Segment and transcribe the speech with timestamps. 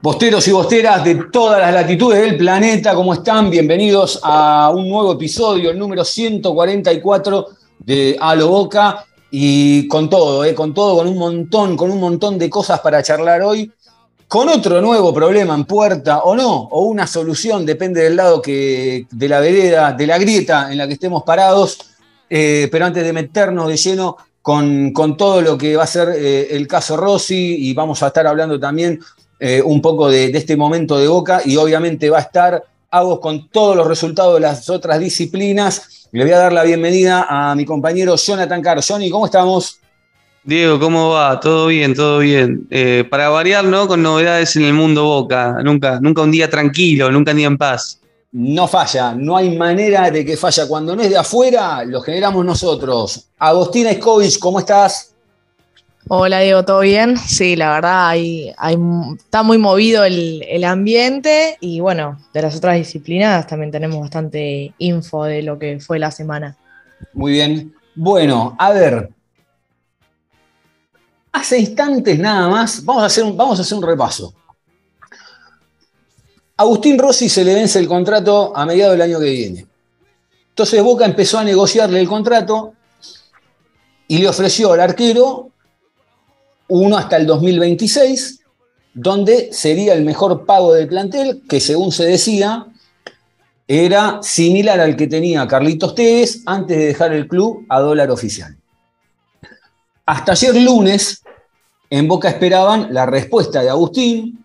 [0.00, 3.50] Bosteros y bosteras de todas las latitudes del planeta, ¿cómo están?
[3.50, 7.46] Bienvenidos a un nuevo episodio, el número 144
[7.80, 9.04] de A lo Boca.
[9.32, 10.54] Y con todo, ¿eh?
[10.54, 13.72] con todo, con un montón, con un montón de cosas para charlar hoy.
[14.28, 19.04] Con otro nuevo problema en puerta, o no, o una solución, depende del lado que,
[19.10, 21.76] de la vereda, de la grieta en la que estemos parados.
[22.30, 26.10] Eh, pero antes de meternos de lleno con, con todo lo que va a ser
[26.16, 29.00] eh, el caso Rossi, y vamos a estar hablando también
[29.40, 33.20] eh, un poco de, de este momento de Boca y obviamente va a estar Agos
[33.20, 36.08] con todos los resultados de las otras disciplinas.
[36.10, 38.80] Le voy a dar la bienvenida a mi compañero Jonathan Caro.
[38.86, 39.78] Johnny, ¿cómo estamos?
[40.42, 41.38] Diego, ¿cómo va?
[41.38, 42.66] Todo bien, todo bien.
[42.70, 43.86] Eh, para variar, ¿no?
[43.86, 45.58] Con novedades en el mundo Boca.
[45.62, 48.00] Nunca, nunca un día tranquilo, nunca un día en paz.
[48.32, 50.66] No falla, no hay manera de que falla.
[50.66, 53.26] Cuando no es de afuera, lo generamos nosotros.
[53.38, 55.14] Agostina Escovich, ¿cómo estás?
[56.06, 57.18] Hola Diego, ¿todo bien?
[57.18, 63.46] Sí, la verdad está muy movido el, el ambiente y bueno, de las otras disciplinas
[63.46, 66.56] también tenemos bastante info de lo que fue la semana.
[67.12, 67.74] Muy bien.
[67.94, 69.10] Bueno, a ver.
[71.32, 74.32] Hace instantes nada más, vamos a hacer un, vamos a hacer un repaso.
[76.56, 79.66] Agustín Rossi se le vence el contrato a mediados del año que viene.
[80.48, 82.72] Entonces Boca empezó a negociarle el contrato
[84.08, 85.47] y le ofreció al arquero
[86.68, 88.40] uno hasta el 2026,
[88.94, 92.66] donde sería el mejor pago del plantel, que según se decía,
[93.66, 98.56] era similar al que tenía Carlitos Tevez antes de dejar el club a dólar oficial.
[100.06, 101.22] Hasta ayer lunes,
[101.90, 104.44] en Boca esperaban la respuesta de Agustín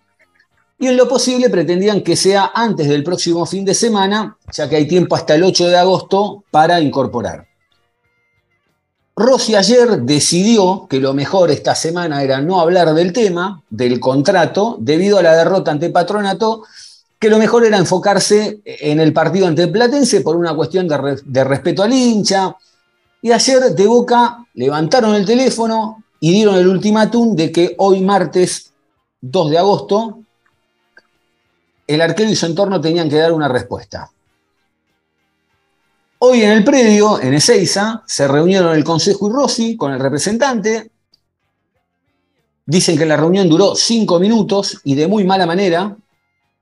[0.78, 4.75] y en lo posible pretendían que sea antes del próximo fin de semana, ya que
[4.75, 7.47] hay tiempo hasta el 8 de agosto para incorporar.
[9.16, 14.78] Rossi ayer decidió que lo mejor esta semana era no hablar del tema, del contrato,
[14.79, 16.63] debido a la derrota ante Patronato,
[17.19, 21.44] que lo mejor era enfocarse en el partido ante Platense por una cuestión de, de
[21.44, 22.56] respeto al hincha.
[23.22, 28.72] Y ayer de Boca levantaron el teléfono y dieron el ultimátum de que hoy martes
[29.22, 30.19] 2 de agosto
[31.85, 34.09] el arquero y su entorno tenían que dar una respuesta.
[36.25, 40.89] Hoy en el predio, en Ezeiza, se reunieron el Consejo y Rossi con el representante.
[42.66, 45.97] Dicen que la reunión duró cinco minutos y de muy mala manera.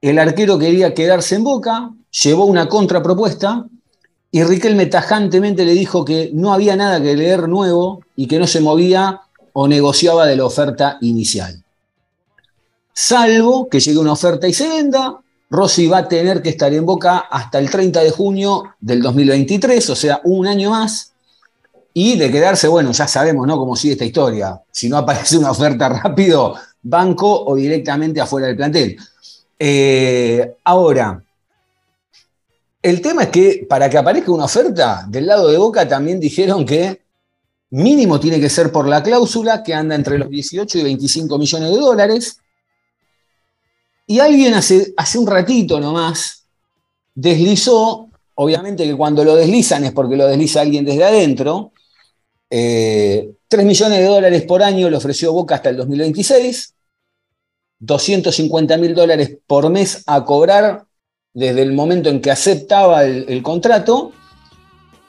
[0.01, 1.91] El arquero quería quedarse en Boca,
[2.23, 3.67] llevó una contrapropuesta
[4.31, 8.47] y Riquelme tajantemente le dijo que no había nada que leer nuevo y que no
[8.47, 9.21] se movía
[9.53, 11.63] o negociaba de la oferta inicial.
[12.93, 15.20] Salvo que llegue una oferta y se venda,
[15.51, 19.89] Rossi va a tener que estar en Boca hasta el 30 de junio del 2023,
[19.89, 21.11] o sea, un año más.
[21.93, 23.57] Y de quedarse, bueno, ya sabemos, ¿no?
[23.57, 24.61] Cómo sigue esta historia.
[24.71, 28.97] Si no aparece una oferta rápido, banco o directamente afuera del plantel.
[29.59, 31.21] Eh, ahora,
[32.81, 36.65] el tema es que para que aparezca una oferta, del lado de Boca también dijeron
[36.65, 37.01] que
[37.71, 41.71] mínimo tiene que ser por la cláusula que anda entre los 18 y 25 millones
[41.71, 42.40] de dólares.
[44.07, 46.45] Y alguien hace, hace un ratito nomás
[47.13, 51.71] deslizó, obviamente que cuando lo deslizan es porque lo desliza alguien desde adentro,
[52.49, 56.73] eh, 3 millones de dólares por año le ofreció Boca hasta el 2026,
[57.79, 60.85] 250 mil dólares por mes a cobrar
[61.33, 64.11] desde el momento en que aceptaba el, el contrato.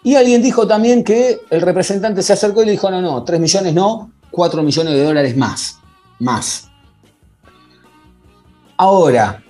[0.05, 3.41] Y alguien dijo también que el representante se acercó y le dijo, no, no, 3
[3.41, 5.79] millones no, 4 millones de dólares más,
[6.19, 6.72] más.
[8.83, 9.41] Ahora,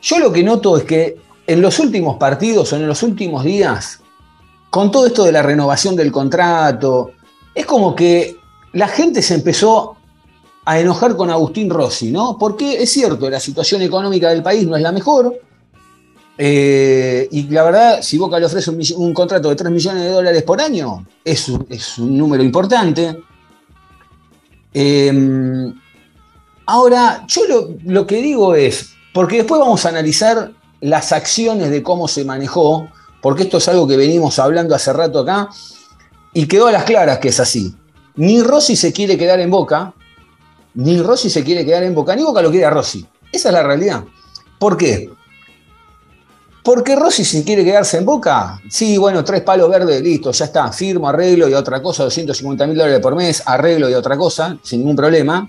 [0.00, 4.00] yo lo que noto es que en los últimos partidos o en los últimos días,
[4.70, 7.10] con todo esto de la renovación del contrato,
[7.54, 8.38] es como que
[8.72, 9.98] la gente se empezó
[10.64, 12.38] a enojar con Agustín Rossi, ¿no?
[12.38, 15.38] Porque es cierto, la situación económica del país no es la mejor.
[16.38, 20.42] eh, y la verdad, si Boca le ofrece un, contrato de 3 millones de dólares
[20.42, 23.14] por año, es un, es un número importante.
[24.72, 25.70] Eh,
[26.68, 27.42] ahora, yo
[27.84, 32.88] lo, que digo es, porque después vamos a analizar las acciones de cómo se manejó,
[33.22, 35.48] porque esto es algo que venimos hablando hace rato acá,
[36.34, 37.74] y quedó a las claras que es así.
[38.16, 39.94] ni Rossi se quiere quedar en Boca,
[40.74, 43.06] ni Rossi se quiere quedar en Boca, ni Boca lo quiere a Rossi.
[43.32, 44.04] Esa es la realidad.
[44.58, 45.10] ¿Por qué?
[46.62, 50.70] Porque Rossi si quiere quedarse en Boca, sí, bueno, tres palos verdes, listo, ya está,
[50.70, 54.80] firmo, arreglo y otra cosa, 250 mil dólares por mes, arreglo y otra cosa, sin
[54.80, 55.48] ningún problema.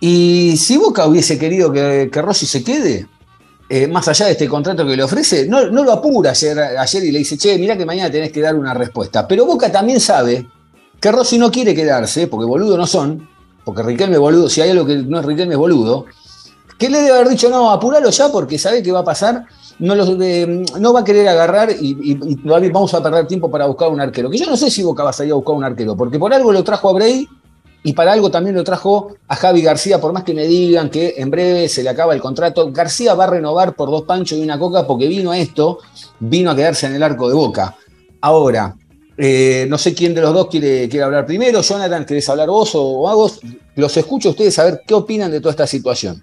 [0.00, 3.06] Y si Boca hubiese querido que, Rossi se quede,
[3.68, 7.18] eh, más allá de este contrato que le ofrece, no, lo apura ayer, y le
[7.18, 9.28] dice, che, mira que mañana tenés que dar una respuesta.
[9.28, 10.46] Pero Boca también sabe
[10.98, 13.28] que Rossi no quiere quedarse, porque boludo no son,
[13.64, 16.06] porque Riquelme es boludo, si hay algo que no es Riquelme es boludo,
[16.78, 19.44] que le debe haber dicho, no, apuralo ya porque sabe que va a pasar,
[19.78, 22.14] no, va a querer agarrar y,
[22.44, 24.30] vamos a perder tiempo para buscar un arquero.
[24.30, 26.32] Que yo no sé si Boca va a salir a buscar un arquero, porque por
[26.32, 27.28] algo lo trajo a Bray
[27.82, 31.14] y para algo también lo trajo a Javi García, por más que me digan que
[31.16, 32.70] en breve se le acaba el contrato.
[32.70, 35.78] García va a renovar por dos panchos y una coca porque vino a esto,
[36.18, 37.74] vino a quedarse en el arco de boca.
[38.20, 38.76] Ahora,
[39.16, 41.62] eh, no sé quién de los dos quiere, hablar primero.
[41.62, 43.40] Jonathan, ¿querés hablar vos o Agos?
[43.76, 46.22] Los escucho a ustedes a ver qué opinan de toda esta situación.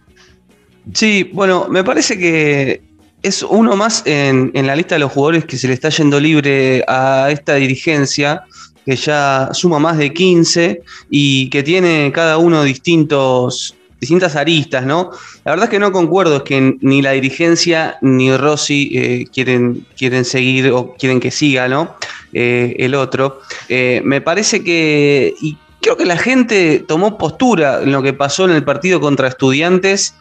[0.94, 2.84] Sí, bueno, me parece que
[3.24, 6.84] es uno más en la lista de los jugadores que se le está yendo libre
[6.88, 8.44] a esta dirigencia
[8.88, 15.12] que ya suma más de 15 y que tiene cada uno distintos, distintas aristas, ¿no?
[15.44, 19.86] La verdad es que no concuerdo, es que ni la dirigencia ni Rossi eh, quieren,
[19.98, 21.98] quieren seguir o quieren que siga, ¿no?
[22.32, 23.42] Eh, el otro.
[23.68, 28.46] Eh, me parece que, y creo que la gente tomó postura en lo que pasó
[28.46, 30.16] en el partido contra estudiantes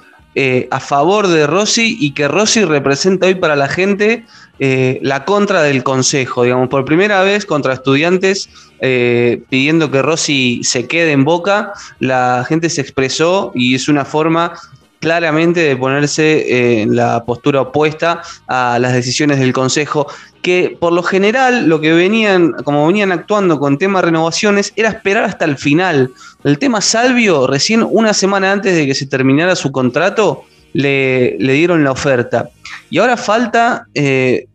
[0.71, 4.25] a favor de Rossi y que Rossi representa hoy para la gente
[4.59, 8.49] eh, la contra del Consejo, digamos, por primera vez contra estudiantes
[8.81, 14.07] eh, pidiendo que Rossi se quede en boca, la gente se expresó y es una
[14.07, 14.55] forma
[14.99, 20.07] claramente de ponerse eh, en la postura opuesta a las decisiones del Consejo,
[20.47, 25.25] que por lo general lo que venían, como venían actuando con temas renovaciones, era esperar
[25.25, 26.13] hasta el final.
[26.45, 31.53] El tema Salvio, recién una semana antes de que se terminara su contrato, le, le
[31.55, 32.51] dieron la oferta.
[32.91, 34.47] Y ahora falta eh,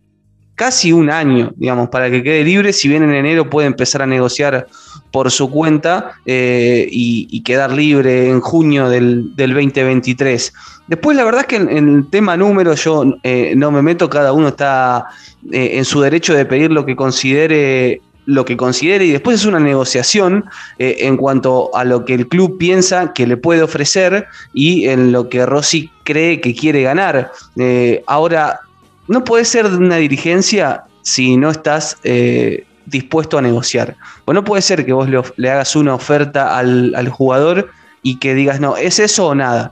[0.56, 2.72] casi un año, digamos, para que quede libre.
[2.72, 4.68] Si bien en enero puede empezar a negociar
[5.12, 10.54] por su cuenta eh, y, quedar libre en junio del, 2023.
[10.92, 14.34] Después, la verdad es que en, el tema número yo eh, no me meto, cada
[14.34, 15.06] uno está
[15.52, 19.60] en su derecho de pedir lo que considere lo que considere y después es una
[19.60, 20.46] negociación
[20.78, 25.28] en cuanto a lo que el club piensa que le puede ofrecer y en lo
[25.28, 27.32] que Rossi cree que quiere ganar.
[27.58, 28.60] Eh, ahora,
[29.08, 33.96] no puede ser una dirigencia si no estás eh, dispuesto a negociar.
[34.26, 37.70] O no puede ser que vos le, hagas una oferta al, jugador
[38.04, 39.72] y que digas, no, es eso o nada.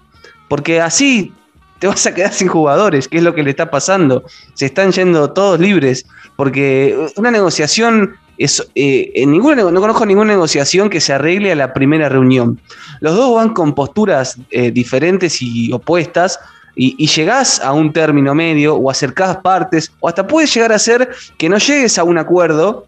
[0.49, 1.31] Porque así
[1.79, 4.23] te vas a quedar sin jugadores, que es lo que le está pasando.
[4.53, 6.05] Se están yendo todos libres,
[6.35, 11.55] porque una negociación es, eh, en ninguna, no conozco ninguna negociación que se arregle a
[11.55, 12.59] la primera reunión.
[13.01, 16.39] Los dos van con posturas eh, diferentes y opuestas.
[16.75, 21.09] Y, llegás a un término medio o acercás partes, o hasta puede llegar a ser
[21.37, 22.85] que no llegues a un acuerdo,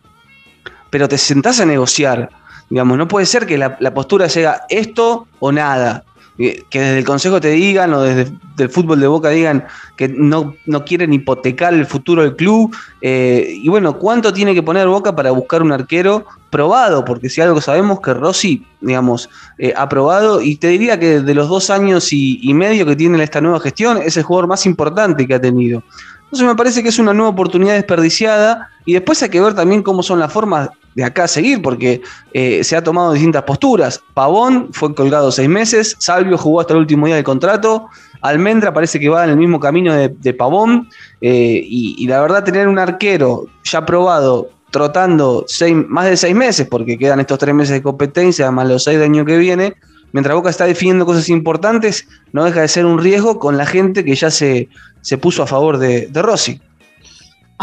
[0.90, 2.30] pero te sentás a negociar.
[2.70, 6.06] Digamos, no puede ser que la, la postura sea esto o nada
[6.38, 10.56] que desde el consejo te digan o desde el fútbol de Boca digan que no,
[10.66, 12.76] no quieren hipotecar el futuro del club.
[13.02, 17.06] Eh, y bueno, ¿cuánto tiene que poner Boca para buscar un arquero probado?
[17.06, 21.34] Porque si algo sabemos que Rossi, digamos, eh, ha probado y te diría que de
[21.36, 24.66] los dos años y, y medio que tiene esta nueva gestión es el jugador más
[24.66, 25.84] importante que ha tenido.
[26.24, 29.84] Entonces me parece que es una nueva oportunidad desperdiciada y después hay que ver también
[29.84, 32.02] cómo son las formas de acá a seguir, porque
[32.34, 34.02] eh, se ha tomado distintas posturas.
[34.14, 37.88] Pavón fue colgado seis meses, Salvio jugó hasta el último día del contrato,
[38.22, 40.90] Almendra parece que va en el mismo camino de, Pavón,
[41.22, 45.46] eh, y, la verdad tener un arquero ya probado, trotando
[45.88, 49.10] más de seis meses, porque quedan estos tres meses de competencia, más los seis del
[49.10, 49.74] año que viene,
[50.14, 54.06] mientras Boca está definiendo cosas importantes, no deja de ser un riesgo con la gente
[54.06, 54.70] que ya se,
[55.02, 56.62] se puso a favor de Rossi.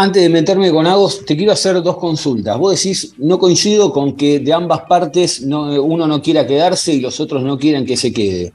[0.00, 2.56] Antes de meterme con Agos, te quiero hacer dos consultas.
[2.56, 7.18] Vos decís, no coincido con que de ambas partes uno no quiera quedarse y los
[7.18, 8.52] otros no quieran que se quede.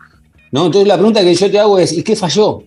[0.54, 0.68] ¿No?
[0.68, 2.64] Entonces la pregunta que yo te hago es, ¿y qué falló?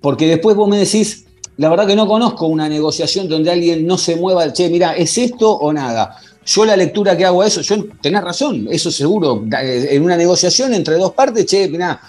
[0.00, 1.26] Porque después vos me decís,
[1.56, 5.16] la verdad que no conozco una negociación donde alguien no se mueva, che, mira, ¿es
[5.16, 6.16] esto o nada?
[6.44, 10.74] Yo la lectura que hago a eso, yo tenés razón, eso seguro, en una negociación
[10.74, 12.00] entre dos partes, che, mira,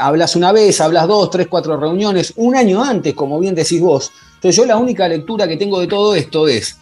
[0.00, 4.10] hablas una vez, hablas dos, tres, cuatro reuniones, un año antes, como bien decís vos,
[4.34, 6.78] entonces yo la única lectura que tengo de todo esto es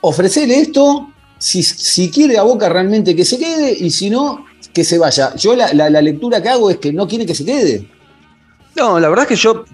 [0.00, 4.98] ofrecerle esto si, quiere a Boca realmente que se quede y si no, que se
[4.98, 5.34] vaya.
[5.34, 7.88] Yo la, lectura que hago es que no quiere que se quede.
[8.74, 9.64] No, la verdad es que yo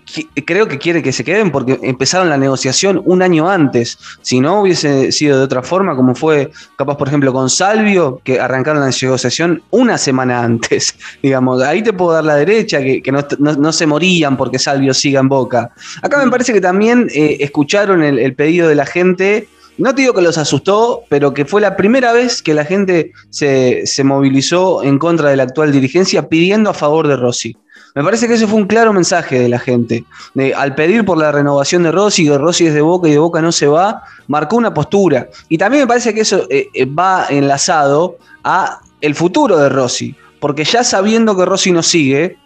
[0.45, 3.97] creo que quiere que se queden porque empezaron la negociación un año antes.
[4.23, 8.41] Si no hubiese sido de otra forma, como fue capaz, por ejemplo, con Salvio, que
[8.41, 10.97] arrancaron la negociación una semana antes.
[11.23, 14.59] Digamos, ahí te puedo dar la derecha, que, que no, no- no se morían porque
[14.59, 15.71] Salvio siga en boca.
[16.03, 19.49] Acá me parece que también eh, escucharon el, el pedido de la gente.
[19.79, 23.13] No te digo que los asustó, pero que fue la primera vez que la gente
[23.31, 27.57] se, se movilizó en contra de la actual dirigencia pidiendo a favor de Rossi.
[27.99, 30.05] Me parece que ese fue un claro mensaje de la gente.
[30.35, 33.19] De- al pedir por la renovación de Rossi, que Rossi es de Boca y de
[33.19, 35.29] Boca no se va, marcó una postura.
[35.49, 40.15] Y también me parece que eso eh, eh, va enlazado a el futuro de Rossi.
[40.39, 42.37] Porque ya sabiendo que Rossi no sigue,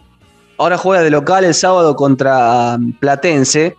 [0.57, 3.77] ahora juega de local el sábado contra um, Platense,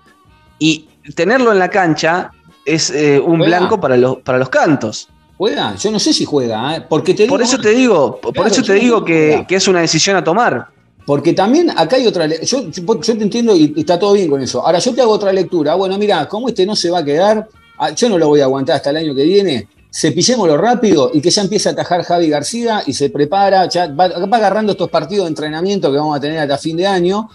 [0.60, 2.30] y tenerlo en la cancha
[2.64, 3.58] es eh, un Juega.
[3.58, 5.08] blanco para los, para los cantos.
[5.36, 5.74] ¿Juega?
[5.74, 6.86] Yo no sé si juega, ¿eh?
[6.88, 10.14] porque te Por digo eso te digo, por eso te digo que es una decisión
[10.16, 10.68] a tomar.
[11.06, 12.26] Porque también acá hay otra.
[12.26, 14.64] Yo, yo, te entiendo y está todo bien con eso.
[14.64, 15.74] Ahora yo te hago otra lectura.
[15.74, 17.46] Bueno, mira, como este no se va a quedar,
[17.78, 19.68] ah, yo no lo voy a aguantar hasta el año que viene.
[19.92, 24.06] Cepillémoslo rápido y que ya empiece a atajar Javi García y se prepara, ya va,
[24.06, 27.28] agarrando estos partidos de entrenamiento que vamos a tener hasta fin de año.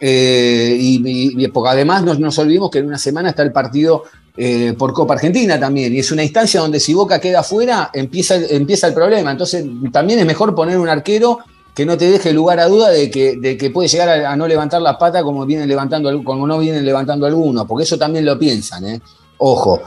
[0.00, 4.74] Eh, y, porque además no nos olvidemos que en una semana está el partido eh,
[4.78, 5.94] por Copa Argentina también.
[5.94, 9.30] Y es una instancia donde si Boca queda afuera, empieza, empieza el problema.
[9.30, 9.62] Entonces
[9.92, 11.40] también es mejor poner un arquero
[11.74, 14.36] que no te deje lugar a duda de que, de que puede llegar a, a
[14.36, 17.96] no levantar la pata como vienen levantando al- como no vienen levantando algunos, porque eso
[17.98, 19.00] también lo piensan, ¿eh?
[19.38, 19.80] Ojo.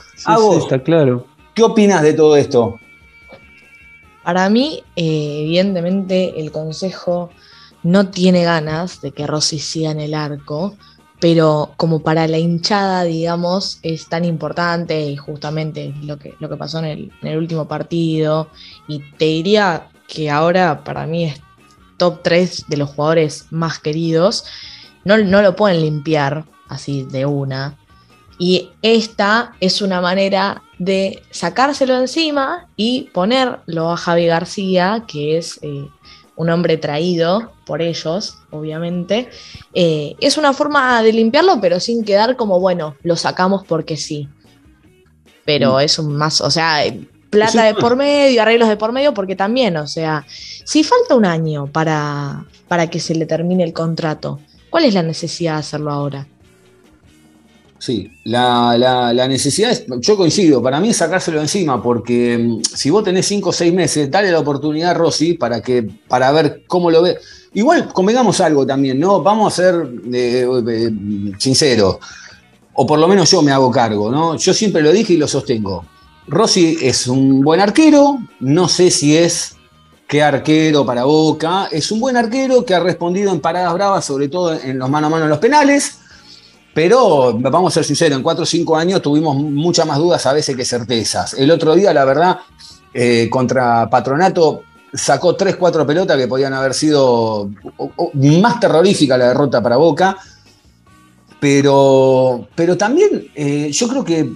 [0.83, 1.25] Claro.
[1.53, 2.79] ¿qué opinas de todo esto?
[4.23, 7.29] Para mí, eh, evidentemente, el Consejo
[7.83, 10.75] no tiene ganas de que Rossi siga en el arco,
[11.19, 16.55] pero como para la hinchada, digamos, es tan importante y justamente lo que, lo que
[16.55, 18.47] pasó en el, en el último partido.
[18.87, 21.41] Y te diría que ahora para mí es
[22.03, 24.43] top 3 de los jugadores más queridos.
[25.05, 27.77] No, no lo pueden limpiar así de una.
[28.37, 35.59] Y esta es una manera de sacárselo encima y ponerlo a Javi García, que es
[35.61, 35.87] eh,
[36.35, 39.29] un hombre traído por ellos, obviamente.
[39.73, 44.27] Eh, es una forma de limpiarlo, pero sin quedar como, bueno, lo sacamos porque sí.
[45.45, 45.79] Pero Mm.
[45.79, 46.83] es un más, o sea,
[47.33, 51.25] plata de por medio, arreglos de por medio, porque también, o sea, si falta un
[51.25, 55.91] año para, para que se le termine el contrato, ¿cuál es la necesidad de hacerlo
[55.91, 56.27] ahora?
[57.79, 62.61] Sí, la, la- la necesidad es, yo coincido, para mí es sacárselo encima, porque mm,
[62.63, 66.31] si vos tenés 5 o 6 meses, dale la oportunidad a Rossi para, que, para
[66.31, 67.17] ver cómo lo ve.
[67.55, 69.21] Igual, convengamos algo también, ¿no?
[69.21, 69.75] Vamos a ser
[70.13, 70.91] eh, eh,
[71.37, 71.97] sinceros,
[72.73, 74.37] o por lo menos yo me hago cargo, ¿no?
[74.37, 75.85] Yo siempre lo dije y lo sostengo.
[76.27, 79.55] Rossi es un buen arquero, no sé si es
[80.07, 84.29] qué arquero para Boca, es un buen arquero que ha respondido en paradas bravas, sobre
[84.29, 85.97] todo en los mano a mano en los penales.
[86.73, 90.33] Pero vamos a ser sinceros, en 4 o 5 años tuvimos muchas más dudas a
[90.33, 91.35] veces que certezas.
[91.35, 92.39] El otro día, la verdad,
[92.93, 97.49] eh, contra Patronato sacó 3, 4 pelotas que podían haber sido
[98.13, 100.17] más terrorífica la derrota para Boca.
[101.39, 104.31] Pero, pero también eh, yo creo que,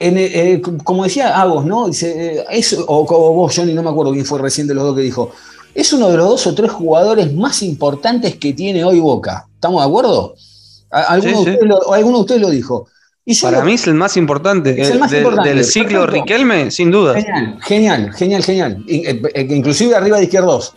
[0.00, 1.86] en, eh, como decía Agos, ¿no?
[1.88, 4.84] Dice, eh, es, o, o vos, Johnny, no me acuerdo quién fue recién de los
[4.84, 5.32] dos que dijo,
[5.74, 9.46] es uno de los dos o tres jugadores más importantes que tiene hoy Boca.
[9.54, 10.34] ¿Estamos de acuerdo?
[10.90, 11.50] ¿Alguno, Sí, de, sí.
[11.50, 12.88] ustedes lo, alguno de ustedes lo dijo.
[13.24, 14.80] Y Para lo- mí es el más importante.
[14.80, 16.06] Es el eh, más del, importante, del ciclo.
[16.06, 17.14] Riquelme, sin duda.
[17.14, 18.84] Genial, genial, genial, genial.
[18.88, 20.74] In- eh, eh, Inclusive arriba de izquierdos.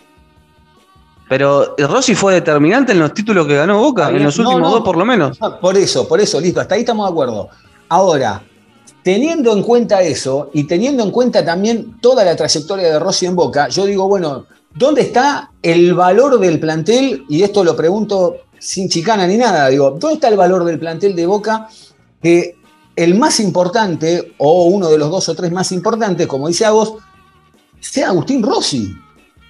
[1.30, 4.70] Pero Rossi fue determinante en los títulos que ganó Boca, en los últimos no.
[4.70, 5.40] dos por lo menos.
[5.40, 7.48] No, Por eso, por eso, listo, hasta ahí estamos de acuerdo.
[7.88, 8.44] Ahora,
[9.04, 13.36] teniendo en cuenta eso y teniendo en cuenta también toda la trayectoria de Rossi en
[13.36, 17.26] Boca, yo digo, bueno, ¿dónde está el valor del plantel?
[17.30, 21.16] Y esto lo pregunto sin chicana ni nada, digo, ¿dónde está el valor del plantel
[21.16, 21.68] de Boca?
[22.22, 22.56] Que
[22.96, 26.96] el más importante, o uno de los dos o tres más importantes, como dice Agos,
[27.80, 28.94] sea Agustín Rossi.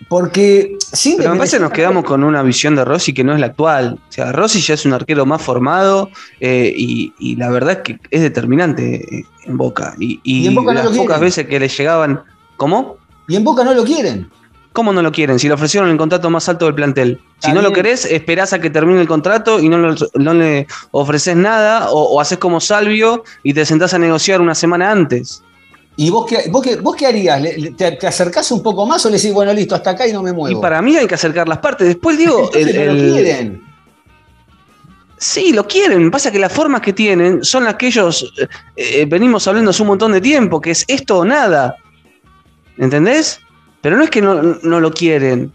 [0.09, 3.33] Porque sin Pero me parece que nos quedamos con una visión de Rossi que no
[3.33, 3.99] es la actual.
[4.09, 7.77] O sea, Rossi ya es un arquero más formado eh, y, y la verdad es
[7.79, 9.95] que es determinante eh, en Boca.
[9.99, 12.21] Y, y Y en Boca no las lo pocas veces que le llegaban.
[12.57, 12.97] ¿Cómo?
[13.27, 14.29] Y en Boca no lo quieren.
[14.73, 15.37] ¿Cómo no lo quieren?
[15.37, 17.19] Si le ofrecieron el contrato más alto del plantel.
[17.39, 20.65] Si no lo querés, esperás a que termine el contrato y no, lo- no le
[20.91, 25.43] ofreces nada o, o haces como Salvio y te sentás a negociar una semana antes.
[26.03, 27.39] ¿Y vos qué, vos qué, vos qué harías?
[27.39, 30.07] ¿Le- le- te, te acercás un poco más o le decís, bueno, listo, hasta acá
[30.07, 30.57] y no me muevo?
[30.57, 31.87] Y para mí hay que acercar las partes.
[31.87, 33.61] Después digo, el- no lo el- quieren.
[35.17, 36.09] Sí, lo quieren.
[36.09, 39.83] Pasa que las formas que tienen son las que ellos eh, eh, venimos hablando hace
[39.83, 41.75] un montón de tiempo, que es esto o nada.
[42.77, 43.39] ¿Entendés?
[43.81, 45.51] Pero no es que no, no lo quieren.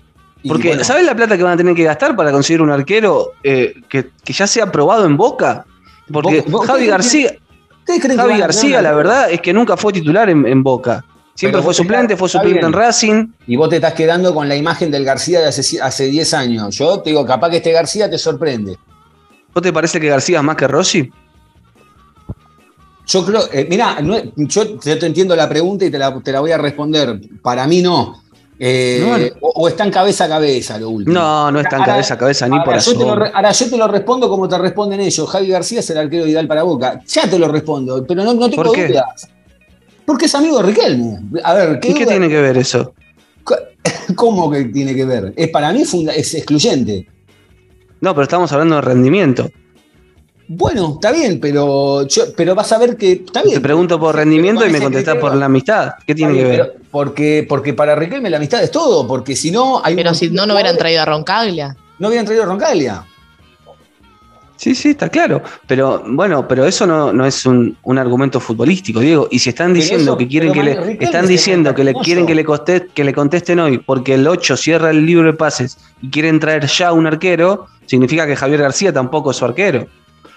[0.46, 3.32] Porque, bueno, ¿sabes la plata que van a tener que gastar para conseguir un arquero
[3.42, 5.66] eh, que, que ya sea aprobado en Boca?
[6.12, 7.34] Porque ¿Vos- vos Javi García,
[7.86, 10.62] ¿ustedes creen que Javi tener García, la verdad es que nunca fue titular en, en
[10.62, 11.04] Boca.
[11.34, 13.28] Siempre fue suplente, está- fue suplente en Racing.
[13.46, 16.74] Y vos te estás quedando con la imagen del García de hace, hace 10 años.
[16.76, 18.76] Yo te digo, capaz que este García te sorprende.
[19.54, 21.10] ¿Vos te parece que García es más que Rossi?
[23.06, 26.32] Yo creo, eh, mirá, no- yo te, te entiendo la pregunta y te la, te
[26.32, 27.20] la voy a responder.
[27.42, 28.22] Para mí no.
[28.58, 29.32] Eh.
[29.40, 31.12] O, o está en cabeza a cabeza lo último.
[31.14, 33.10] No, no es tan Ahora- cabeza a cabeza ni por asomo.
[33.12, 35.28] ahora yo te lo respondo como te responden ellos.
[35.28, 37.00] Javi García es el arquero ideal para Boca.
[37.06, 38.88] Ya te lo respondo, pero no, no tengo ¿Por qué?
[38.88, 39.28] dudas.
[40.06, 41.18] Porque es amigo de Riquelme.
[41.44, 42.94] A ver, ¿qué, ¿Y qué tiene que ver eso?
[44.14, 45.32] ¿cómo que tiene que ver?
[45.36, 47.06] Es para mí es excluyente.
[48.00, 49.50] No, pero estamos hablando de rendimiento.
[50.48, 53.54] Bueno, está bien, pero, yo- pero vas a ver que está bien.
[53.56, 55.94] Te pregunto por rendimiento y me contestás por la amistad.
[56.06, 56.56] ¿Qué tiene que ver?
[56.72, 60.14] pero porque, porque para Riquelme la amistad es todo, porque si no hay un Pero
[60.14, 61.76] si no, no hubieran traído a Roncaglia.
[61.98, 63.04] No hubieran traído a Roncaglia.
[64.56, 65.42] Sí, sí, está claro.
[65.66, 69.28] Pero bueno, pero eso no, no es un, un argumento futbolístico, Diego.
[69.30, 71.92] Y si están diciendo eso- que quieren que le, Riquelme están es diciendo que le
[71.94, 75.36] quieren que le, coste- que le contesten hoy, porque el 8 cierra el libro de
[75.36, 79.86] pases y quieren traer ya un arquero, significa que Javier García tampoco es su arquero.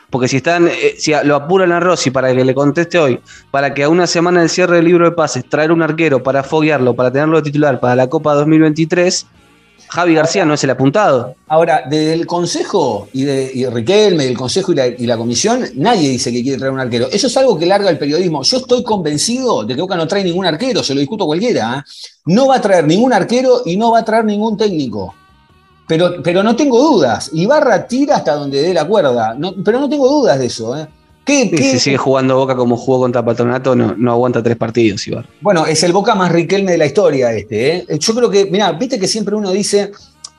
[0.09, 3.19] Porque si están, eh, si lo apuran a Rossi para que le conteste hoy,
[3.51, 6.43] para que a una semana del cierre del libro de pases traer un arquero para
[6.43, 9.27] foguearlo, para tenerlo de titular para la Copa 2023,
[9.89, 11.35] Javi García no es el apuntado.
[11.47, 15.65] Ahora, desde el Consejo y de y Riquelme, el Consejo y la, y la Comisión,
[15.75, 17.07] nadie dice que quiere traer un arquero.
[17.11, 18.43] Eso es algo que larga el periodismo.
[18.43, 21.79] Yo estoy convencido de que Boca no trae ningún arquero, se lo discuto a cualquiera.
[21.79, 21.91] ¿eh?
[22.25, 25.15] No va a traer ningún arquero y no va a traer ningún técnico.
[25.89, 27.31] Pero, pero no tengo dudas.
[27.33, 29.33] Ibarra tira hasta donde dé la cuerda.
[29.37, 30.77] No- pero no tengo dudas de eso.
[30.77, 30.87] ¿eh?
[31.25, 35.25] ¿Qué- si sigue jugando Boca como jugó contra Patronato, no, no aguanta tres partidos, Ibar.
[35.41, 37.75] Bueno, es el Boca más Riquelme de la historia este.
[37.77, 37.85] ¿eh?
[37.99, 39.91] Yo creo que, mirá, viste que siempre uno dice,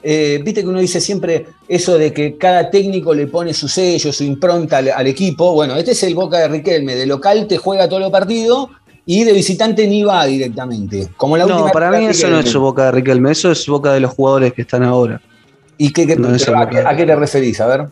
[0.02, 4.12] eh, viste que uno dice siempre eso de que cada técnico le pone su sello,
[4.12, 5.52] su impronta al, al equipo.
[5.52, 6.94] Bueno, este es el Boca de Riquelme.
[6.94, 8.68] De local te juega todos los partidos
[9.06, 11.08] y de visitante ni va directamente.
[11.16, 13.66] Como la No, última para mí eso no es su Boca de Riquelme, eso es
[13.66, 15.20] Boca de los jugadores que están ahora.
[15.82, 17.58] ¿Y qué, No, a, qué, a qué te referís?
[17.58, 17.86] A ver.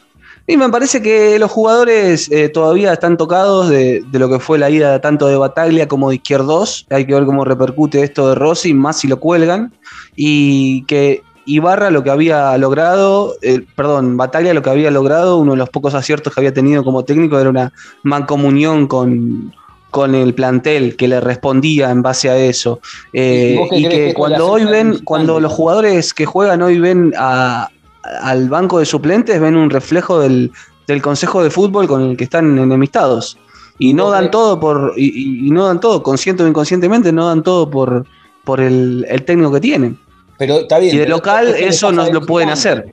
[0.47, 4.59] Y me parece que los jugadores eh, todavía están tocados de, de lo que fue
[4.59, 6.87] la ida tanto de Bataglia como de Izquierdos.
[6.91, 9.73] Hay que ver cómo repercute esto de Rossi, más si lo cuelgan.
[10.15, 15.53] Y que Ibarra lo que había logrado, eh, perdón, Bataglia lo que había logrado, uno
[15.53, 17.73] de los pocos aciertos que había tenido como técnico era una
[18.03, 19.55] mancomunión con,
[19.91, 22.81] con el plantel que le respondía en base a eso.
[23.15, 27.71] Eh, ¿Y crees que cuando hoy ven, cuando los jugadores que juegan hoy ven a,
[28.23, 30.53] al banco de suplentes, ven un reflejo del,
[30.87, 33.39] del consejo de fútbol con el que están enemistados.
[33.79, 37.43] Y no ¿Vos dan todo por, y, no dan todo, consciente o inconscientemente, no dan
[37.43, 38.07] todo por,
[38.45, 39.99] por el, el técnico que tienen.
[40.37, 40.95] Pero está bien.
[40.95, 42.93] Y de local eso no lo pueden hacer.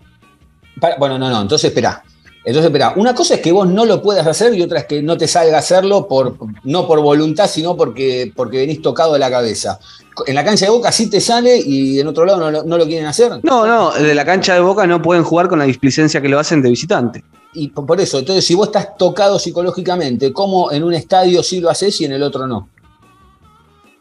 [0.79, 2.03] Para- bueno, no, no, entonces espera.
[2.45, 5.01] Entonces, espera, una cosa es que vos no lo puedas hacer y otra es que
[5.01, 9.19] no te salga a hacerlo por, no por voluntad, sino porque, porque venís tocado de
[9.19, 9.79] la cabeza.
[10.27, 12.77] En la cancha de Boca sí te sale y en otro lado no lo, no
[12.77, 13.39] lo quieren hacer.
[13.41, 16.37] No, no, de la cancha de Boca no pueden jugar con la displicencia que lo
[16.37, 17.23] hacen de visitante.
[17.55, 21.69] Y por eso, entonces, si vos estás tocado psicológicamente, ¿cómo en un estadio sí lo
[21.69, 22.69] haces y en el otro no?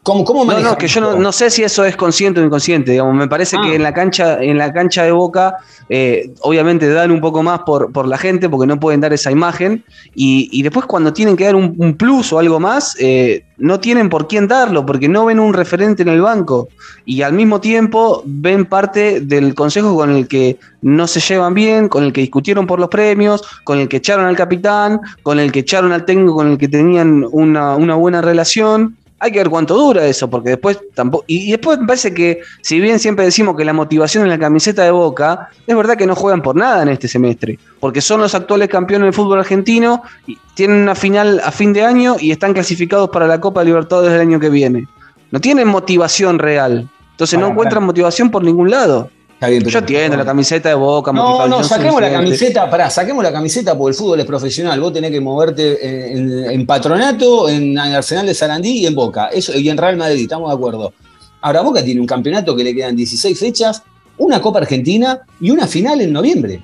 [0.05, 2.91] ¿Cómo, cómo No, no, que yo no, no sé si eso es consciente o inconsciente.
[2.91, 3.61] Digamos, me parece Ah.
[3.63, 5.57] que en la cancha, en la cancha de Boca,
[5.89, 9.31] eh, obviamente dan un poco más por, por la gente, porque no pueden dar esa
[9.31, 9.83] imagen.
[10.13, 13.79] Y, y después cuando tienen que dar un, un plus o algo más, eh, no
[13.79, 16.67] tienen por quién darlo, porque no ven un referente en el banco.
[17.05, 21.89] Y al mismo tiempo ven parte del consejo con el que no se llevan bien,
[21.89, 25.51] con el que discutieron por los premios, con el que echaron al capitán, con el
[25.51, 28.97] que echaron al técnico con el que tenían una, una buena relación.
[29.19, 31.23] Hay que ver cuánto dura eso, porque después tampoco.
[31.27, 34.37] Y, y después me parece que, si bien siempre decimos que la motivación en la
[34.37, 38.19] camiseta de Boca, es verdad que no juegan por nada en este semestre, porque son
[38.21, 42.31] los actuales campeones del fútbol argentino, y tienen una final a fin de año y
[42.31, 44.87] están clasificados para la Copa Libertadores del año que viene.
[45.31, 46.89] No tienen motivación real.
[47.11, 49.09] Entonces no encuentran motivación por ningún lado.
[49.45, 52.89] Está bien, pero- Yo entiendo la camiseta de Boca, No, no, saquemos la camiseta, pará,
[52.89, 54.79] saquemos la camiseta porque el fútbol es profesional.
[54.79, 59.27] Vos tenés que moverte en, en- en Patronato, en Arsenal de Sarandí y en Boca.
[59.27, 60.93] Eso, y en Real Madrid, estamos de acuerdo.
[61.41, 63.83] Ahora Boca tiene un campeonato que le quedan 16 fechas,
[64.17, 66.61] una Copa Argentina y una final en noviembre.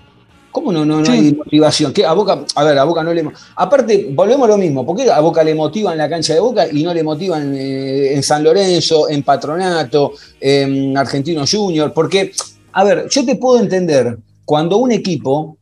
[0.52, 1.12] ¿Cómo no, no, no Sí.
[1.14, 1.94] hay motivación?
[1.94, 2.06] ¿Qué?
[2.06, 3.24] A Boca, a ver, a Boca no le.
[3.56, 4.86] Aparte, volvemos a lo mismo.
[4.86, 8.14] ¿Por qué a Boca le motivan la cancha de Boca y no le motivan eh,
[8.16, 11.94] en San Lorenzo, en Patronato, en Argentino Junior?
[11.94, 12.34] Porque,
[12.74, 15.58] a ver, yo te puedo entender cuando un equipo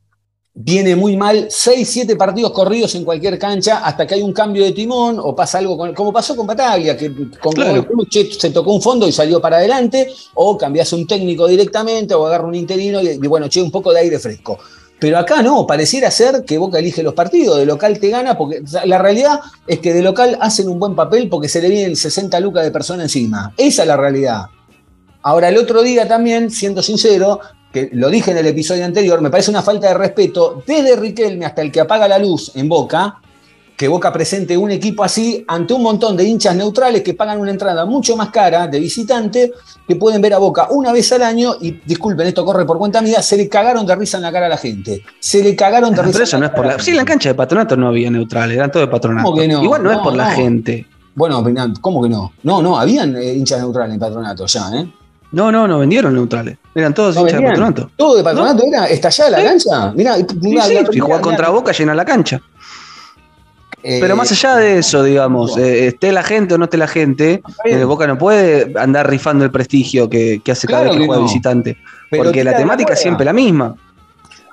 [0.62, 4.63] viene muy mal 6, 7 partidos corridos en cualquier cancha hasta que hay un cambio
[4.65, 7.86] de timón o pasa algo con- como pasó con Bataglia, que con Claro.
[7.88, 12.26] Cruchet se tocó un fondo y salió para adelante, o cambias un técnico directamente o
[12.28, 14.58] agarra un interino y, y bueno, che, un poco de aire fresco.
[15.00, 18.62] Pero acá no, pareciera ser que Boca elige los partidos, de local te gana, porque
[18.84, 22.38] la realidad es que de local hacen un buen papel porque se le vienen 60
[22.41, 23.54] lucas de persona encima.
[23.56, 24.41] Esa es la realidad.
[25.23, 27.39] Ahora, el otro día también, siendo sincero,
[27.71, 31.45] que lo dije en el episodio anterior, me parece una falta de respeto desde Riquelme
[31.45, 33.17] hasta el que apaga la luz en Boca,
[33.75, 37.51] que Boca presente un equipo así ante un montón de hinchas neutrales que pagan una
[37.51, 39.51] entrada mucho más cara de visitante,
[39.88, 43.01] que pueden ver a Boca una vez al año y, disculpen, esto corre por cuenta
[43.01, 45.03] mía, se le cagaron de risa en la cara a la gente.
[45.19, 46.79] Se le cagaron de Ah, risa pero eso en no es por la.
[46.79, 49.25] Sí, en la cancha de patronato no había neutral, eran todo de patronato.
[49.29, 49.63] ¿Cómo que no?
[49.63, 50.36] Igual no, es No, por la no.
[50.36, 50.86] gente.
[51.15, 51.43] Bueno,
[51.82, 52.34] ¿cómo que no?
[52.43, 54.88] No, no, habían eh, hinchas neutrales en patronato ya, ¿eh?
[55.32, 56.58] No, no, no vendieron neutrales.
[56.74, 57.92] Eran todos ¿No hinchas de patronato.
[57.96, 58.88] ¿Todo de patronato era?
[58.88, 59.92] ¿Estallada la cancha?
[59.92, 62.42] Mirá, mirá, sí, si jugás contra Boca, llena la cancha.
[63.82, 66.88] Eh, Pero más allá de eso, digamos, eh, esté la gente o no esté la
[66.88, 70.98] gente, eh, Boca no puede andar rifando el prestigio que, que hace cada vez que
[71.00, 71.28] que juega no.
[71.28, 71.78] visitante.
[72.10, 73.76] pero porque la temática es siempre la misma.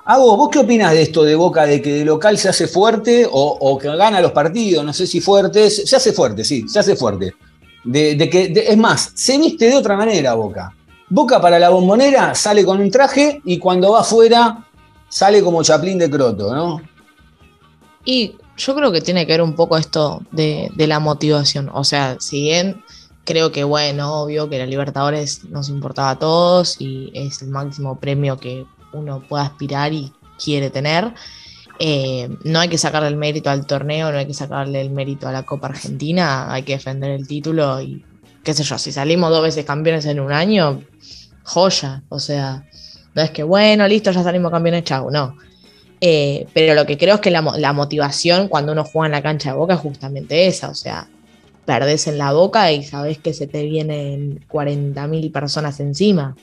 [0.05, 3.27] Hago, ¿vos qué opinas de esto de Boca, de que de local se hace fuerte
[3.29, 4.85] o, o que gana los partidos?
[4.85, 7.33] No sé si fuerte, se hace fuerte, sí, se hace fuerte.
[7.87, 10.73] De, que, de- es más, se viste de otra manera Boca.
[11.09, 14.67] Boca para la bombonera sale con un traje y cuando va afuera
[15.07, 16.81] sale como chaplín de croto, ¿no?
[18.03, 21.69] Y yo creo que tiene que ver un poco esto de, de la motivación.
[21.73, 22.83] O sea, si bien
[23.23, 27.99] creo que, bueno, obvio que la Libertadores nos importaba a todos y es el máximo
[27.99, 30.11] premio que uno pueda aspirar y
[30.43, 31.13] quiere tener,
[31.79, 35.27] eh, no hay que sacarle el mérito al torneo, no hay que sacarle el mérito
[35.27, 38.05] a la Copa Argentina, hay que defender el título y
[38.43, 40.85] qué sé yo, si salimos dos veces campeones en un año,
[41.43, 42.03] joya.
[42.09, 42.65] O sea,
[43.13, 45.35] no es que, bueno, listo, ya salimos campeones, chau, no.
[46.01, 49.11] Eh, pero lo que creo es que la, mo- la motivación cuando uno juega en
[49.13, 51.11] la cancha de boca es justamente esa, o sea,
[51.65, 56.39] perdés en la boca y sabés que se te vienen 40.000 personas encima.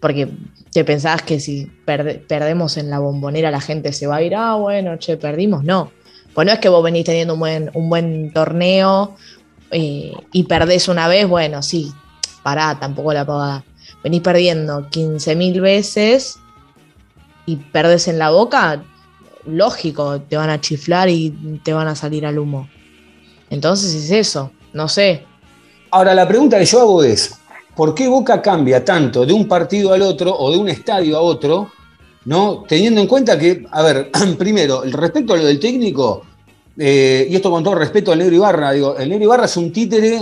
[0.00, 0.28] Porque
[0.72, 4.34] te pensabas que si perde- perdemos en la bombonera la gente se va a ir,
[4.34, 5.62] ah, bueno, che, perdimos.
[5.64, 5.92] No.
[6.34, 9.16] Pues no es que vos venís teniendo un buen, un buen torneo
[9.70, 11.92] eh, y perdés una vez, bueno, sí,
[12.42, 13.64] pará, tampoco la pagada.
[14.02, 16.38] Venís perdiendo 15.000 veces
[17.46, 18.82] y perdes en la boca,
[19.44, 22.68] lógico, te van a chiflar y te van a salir al humo.
[23.50, 25.24] Entonces es eso, no sé.
[25.90, 27.34] Ahora, la pregunta que yo hago es,
[27.80, 31.22] ¿por qué Boca cambia tanto de un partido al otro o de un estadio a
[31.22, 31.70] otro?
[32.26, 32.64] ¿no?
[32.68, 36.20] Teniendo en cuenta que, a ver, primero, respecto a lo del técnico,
[36.76, 39.72] eh, y esto con todo respeto al Negro Ibarra, digo, el Negro Ibarra es un
[39.72, 40.18] títere.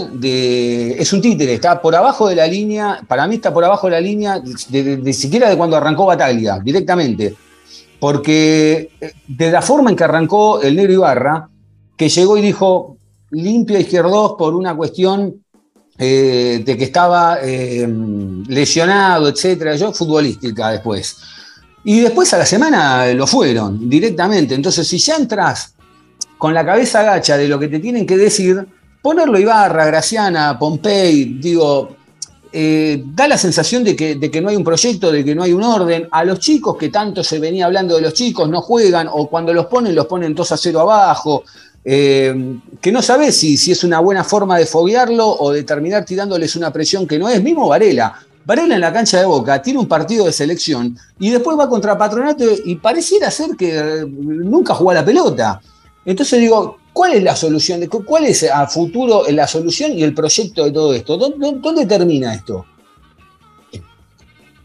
[1.02, 3.90] Es un títere, está por abajo de la línea, para mí está por abajo de
[3.90, 7.34] la línea, de, siquiera de cuando arrancó Bataglia, directamente.
[7.98, 11.48] Porque eh, de la forma en que arrancó el Negro Ibarra,
[11.96, 12.98] que llegó y dijo
[13.32, 15.42] limpio izquierdos por una cuestión
[15.98, 17.86] eh, de que estaba eh,
[18.46, 21.16] lesionado, etcétera, yo futbolística después.
[21.84, 24.54] Y después a la semana lo fueron directamente.
[24.54, 25.74] Entonces, si ya entras
[26.38, 28.64] con la cabeza gacha de lo que te tienen que decir,
[29.02, 31.96] ponerlo Ibarra, Graciana, Pompey, digo,
[32.52, 35.42] eh, da la sensación de que, de que no hay un proyecto, de que no
[35.42, 36.08] hay un orden.
[36.10, 39.52] A los chicos que tanto se venía hablando de los chicos no juegan, o cuando
[39.52, 41.44] los ponen, los ponen 2 a 0 abajo.
[41.90, 46.04] Eh, que no sabes si, si es una buena forma de foguearlo o de terminar
[46.04, 47.42] tirándoles una presión que no es.
[47.42, 48.14] Mismo Varela.
[48.44, 51.96] Varela en la cancha de Boca tiene un partido de selección y después va contra
[51.96, 55.62] Patronato y pareciera ser que eh, nunca jugó a la pelota.
[56.04, 57.80] Entonces digo, ¿cuál es la solución?
[57.86, 61.16] ¿Cuál es a futuro la solución y el proyecto de todo esto?
[61.16, 62.66] ¿Dónde, dónde termina esto?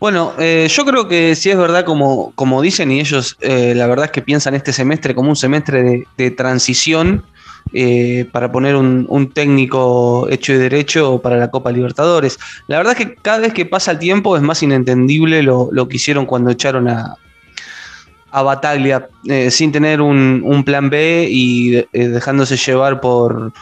[0.03, 3.87] Bueno, eh, yo creo que sí es verdad como, como dicen y ellos eh, la
[3.87, 7.23] verdad es que piensan este semestre como un semestre de, transición
[7.71, 12.37] eh, para poner un, un técnico hecho y derecho para la Copa Libertadores.
[12.67, 15.87] La verdad es que cada vez que pasa el tiempo es más inentendible lo, lo
[15.87, 17.15] que hicieron cuando echaron a,
[18.33, 23.53] a Bataglia eh, sin tener un, un plan B y eh, dejándose llevar por,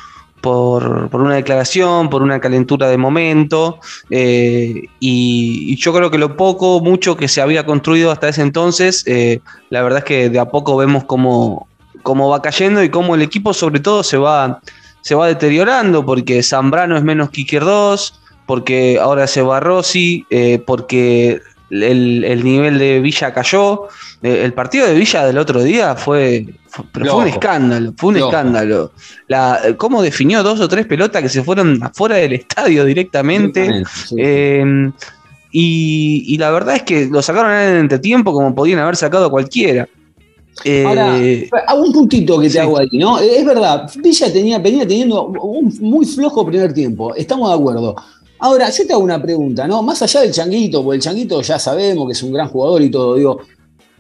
[0.42, 3.80] por, por una declaración, por una calentura de momento.
[4.10, 9.04] eh, y, yo creo que lo poco, mucho que se había construido hasta ese entonces,
[9.08, 11.68] eh, la verdad es que de a poco vemos cómo,
[12.04, 14.62] cómo va cayendo y cómo el equipo sobre todo se va,
[15.02, 20.62] se va deteriorando, porque Zambrano es menos que Izquierdos, porque ahora se va Rossi, eh,
[20.66, 21.40] porque
[21.72, 23.88] el, el nivel de Villa cayó.
[24.22, 28.20] Eh, el partido de Villa del otro día fue, fue- fue un escándalo, fue un
[28.20, 28.30] Loco.
[28.30, 28.92] escándalo.
[29.28, 33.84] La, cómo definió dos o tres pelotas que se fueron afuera del estadio directamente.
[34.06, 34.16] Sí.
[34.20, 34.92] Eh,
[35.52, 39.30] y, y la verdad es que lo sacaron en el entretiempo como podían haber sacado
[39.30, 39.88] cualquiera.
[40.64, 41.16] Eh, Ahora,
[41.68, 42.58] hago un puntito que te sí.
[42.60, 43.20] hago ahí, ¿no?
[43.20, 47.96] Es verdad, Villa tenía, venía teniendo un muy flojo primer tiempo, estamos de acuerdo.
[48.42, 49.82] Ahora, yo te hago una pregunta, ¿no?
[49.84, 52.90] Más allá del Changuito, porque el Changuito ya sabemos que es un gran jugador y
[52.90, 53.40] todo, digo,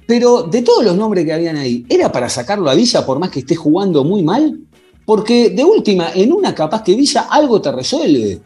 [0.07, 3.29] pero de todos los nombres que habían ahí, ¿era para sacarlo a Villa por más
[3.29, 4.59] que esté jugando muy mal?
[5.05, 8.41] Porque de última, en una capaz que Villa algo te resuelve.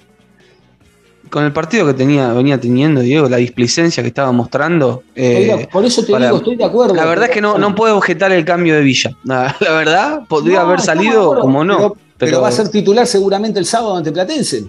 [1.29, 5.03] con el partido que tenía, venía teniendo, Diego, la displicencia que estaba mostrando.
[5.15, 6.93] eh, Oiga, por eso te para- digo, estoy de acuerdo.
[6.93, 9.17] la verdad es que no, no puedo objetar el cambio de Villa.
[9.23, 11.77] La, la verdad, podría No, haber salido acuerdo, como no.
[11.77, 14.65] Pero, Pero, pero va a ser titular seguramente el sábado ante Platense.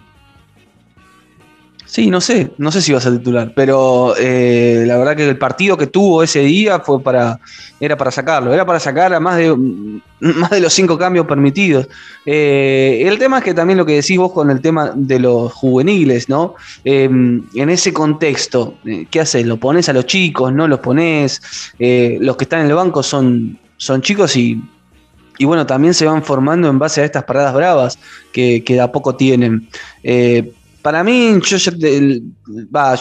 [1.96, 5.38] Sí, no sé, no sé si va a titular, pero eh, la verdad que el
[5.38, 7.40] partido que tuvo ese día fue para,
[7.80, 9.56] era para sacarlo, era para sacar a más de,
[10.20, 11.88] más de los cinco cambios permitidos.
[12.26, 15.50] Eh, el tema es que también lo que decís vos con el tema de los
[15.54, 16.56] juveniles, ¿no?
[16.84, 19.46] Eh, en ese contexto, eh, ¿qué haces?
[19.46, 20.52] ¿Lo pones a los chicos?
[20.52, 21.40] ¿No los pones?
[21.78, 24.60] Los que están en el banco son, son chicos y,
[25.38, 27.98] y bueno, también se van formando en base a estas paradas bravas
[28.32, 29.66] que, que de a poco tienen.
[30.02, 30.52] Eh,
[30.86, 31.40] para mí,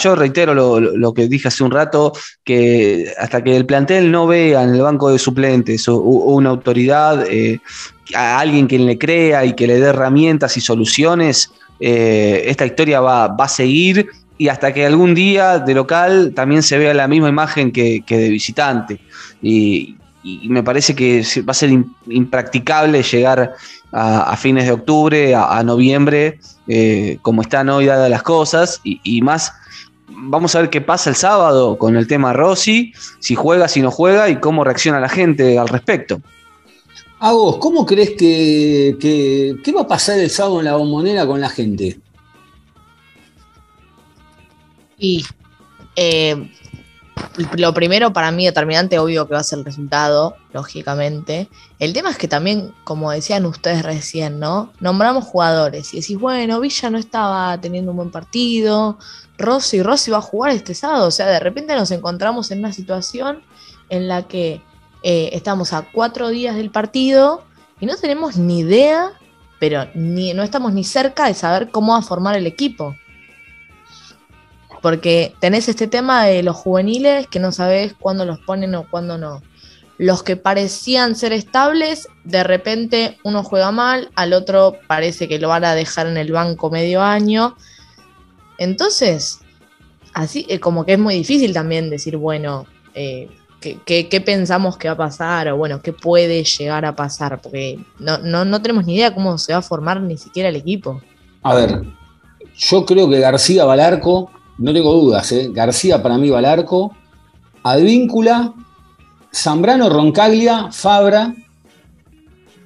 [0.02, 4.63] yo, reitero lo, que dije hace un rato, que hasta que el plantel no vea
[4.63, 7.60] en el banco de suplentes o- una autoridad, eh,
[8.15, 13.02] a alguien que le crea y que le dé herramientas y soluciones, eh, esta historia
[13.02, 17.08] va, va a seguir y hasta que algún día de local también se vea la
[17.08, 19.00] misma imagen que, de visitante.
[19.43, 19.95] Y,
[20.50, 23.54] me parece que va a ser im- impracticable llegar
[23.91, 29.21] a, fines de octubre, a noviembre, eh, como están hoy dadas las cosas, y, y
[29.21, 29.51] más,
[30.08, 33.91] vamos a ver qué pasa el sábado con el tema Rossi, si juega, si no
[33.91, 36.21] juega, y cómo reacciona la gente al respecto.
[37.19, 41.25] A vos, ¿cómo crees que, que- qué va a pasar el sábado en la bombonera
[41.25, 41.97] con la gente?
[44.97, 45.25] Y
[45.95, 46.51] eh,
[47.58, 51.49] lo primero para mí determinante, obvio que va a ser el resultado, lógicamente.
[51.80, 54.71] El tema es que también, como decían ustedes recién, ¿no?
[54.80, 58.97] Nombramos jugadores y decís, bueno, Villa no estaba teniendo un buen partido,
[59.38, 61.08] Rossi, Rossi va a jugar este sábado.
[61.08, 63.41] O sea, de repente nos encontramos en una situación
[63.89, 64.62] en la que
[65.04, 67.43] eh, estamos a cuatro días del partido
[67.80, 69.12] y no tenemos ni idea,
[69.60, 72.95] pero ni, no estamos ni cerca de saber cómo va a formar el equipo
[74.86, 79.17] porque tenés este tema de los juveniles que no sabés cuándo los ponen o cuándo
[79.17, 79.41] no.
[79.98, 85.48] Los que parecían ser estables, de repente uno juega mal, al otro parece que lo
[85.48, 87.56] van a dejar en el banco medio año.
[88.60, 89.39] Entonces,
[90.13, 93.28] así eh, como que es muy difícil también decir, bueno, eh,
[93.60, 95.48] ¿qué, pensamos que va a pasar?
[95.48, 97.41] O bueno, ¿qué puede llegar a pasar?
[97.41, 100.58] Porque no, no, no tenemos ni idea cómo se va a formar ni siquiera el
[100.58, 101.02] equipo.
[101.41, 101.82] A ver,
[102.56, 105.50] yo creo que García va al arco, no tengo dudas, ¿eh?
[105.54, 106.96] García para mí va al arco,
[107.63, 108.54] Advíncula,
[109.34, 111.34] Zambrano, Roncaglia, Fabra,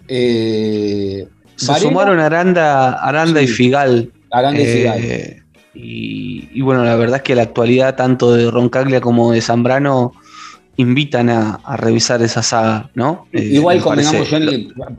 [0.07, 3.47] eh, Se Varela, sumaron Aranda, Aranda y.
[3.47, 4.11] Figal.
[4.31, 5.43] Aranda y Eh, Figal.
[5.73, 10.13] y, y bueno, la verdad es que la actualidad tanto de Roncaglia como de Zambrano
[10.77, 13.27] invitan a, a revisar esa saga, ¿no?
[13.33, 14.27] Eh, Igual convengamos,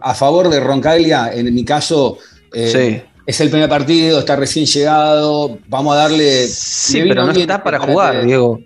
[0.00, 2.18] a favor de Roncaglia, en mi caso,
[2.53, 6.46] sí, es el primer partido, está recién llegado, vamos a darle...
[6.48, 8.61] sí pero no está para jugar, que- Diego.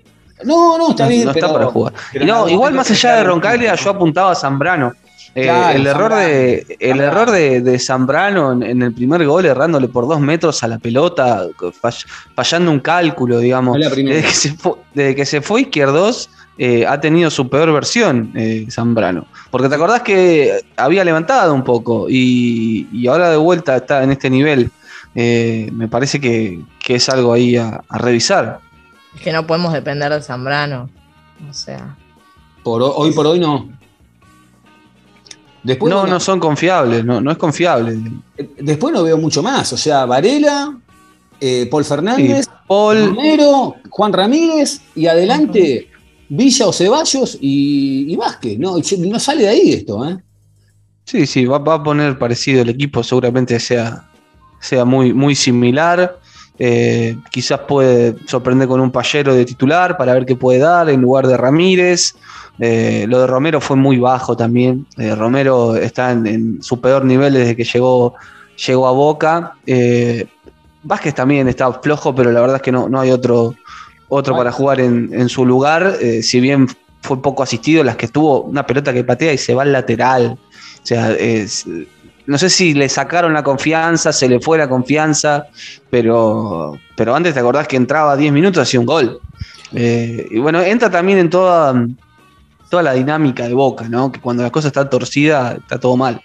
[0.44, 1.92] No, no, está No, bien, no está pero- para jugar.
[2.12, 4.92] pero no, igual más allá de Roncaglia, yo apuntaba a Zambrano.
[5.36, 6.28] Eh, Claro, el error Zambrano.
[6.28, 7.02] de el Zambrano.
[7.12, 10.78] error de, de Zambrano en, en el primer gol errándole por dos metros a la
[10.78, 11.46] pelota
[11.82, 14.16] fall- fallando un cálculo digamos No es la primera.
[14.16, 18.30] desde que se fue, desde que se fue Izquierdos eh, ha tenido su peor versión
[18.36, 23.76] eh, Zambrano porque te acordás que había levantado un poco y, y ahora de vuelta
[23.76, 24.70] está en este nivel
[25.16, 28.58] Eh, me parece que, que es algo ahí a, a revisar
[29.14, 30.90] Es que no podemos depender de Zambrano.
[31.48, 31.94] O sea.
[32.64, 33.68] Por ho- hoy por hoy no.
[35.62, 37.96] Después no, bueno, no son confiables, no, no es confiable.
[38.58, 39.72] Después no veo mucho más.
[39.72, 40.76] O sea, Varela,
[41.40, 45.90] eh, Paul Fernández, Sí, Paul, Romero, Juan Ramírez y adelante
[46.36, 48.58] Villa o Ceballos y, y Vázquez.
[48.58, 50.18] No, no sale de ahí esto, ¿eh?
[51.04, 54.08] sí, sí, va, a poner parecido el equipo, seguramente sea,
[54.60, 56.18] sea muy, muy similar.
[56.58, 61.00] Eh, quizás puede sorprender con un payero de titular para ver qué puede dar en
[61.00, 62.14] lugar de Ramírez.
[62.58, 64.86] Eh, lo de Romero fue muy bajo también.
[64.96, 68.14] Eh, Romero está en, su peor nivel desde que llegó,
[68.66, 69.54] llegó a Boca.
[70.82, 73.54] Vázquez también está flojo, pero la verdad es que no, no hay otro,
[74.14, 75.96] otro para jugar en, en su lugar.
[76.00, 76.66] Eh, si bien
[77.02, 80.38] fue poco asistido, las que tuvo una pelota que patea y se va al lateral.
[80.82, 81.66] O sea, es-
[82.26, 85.46] no sé si le sacaron la confianza, se le fue la confianza,
[85.90, 89.20] pero, pero antes te acordás que entraba 10 minutos, hacía un gol.
[89.74, 91.86] Eh, y bueno, entra también en toda,
[92.70, 94.10] toda la dinámica de Boca, ¿no?
[94.10, 96.20] Que cuando la cosa está torcida, está todo mal.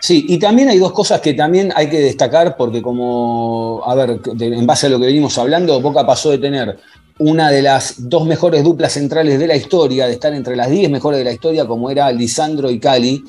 [0.00, 4.20] Sí, y también hay dos cosas que también hay que destacar, porque como, a ver,
[4.40, 6.78] en base a lo que venimos hablando, Boca pasó de tener
[7.22, 10.90] una de las dos mejores duplas centrales de la historia, de estar entre las 10
[10.90, 13.24] mejores de la historia, como era Lisandro y Cali,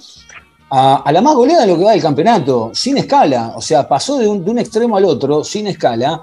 [0.69, 3.53] a, a la más goleada en lo que va del campeonato, sin escala.
[3.55, 6.21] O sea, pasó de un, de un extremo al otro, sin escala.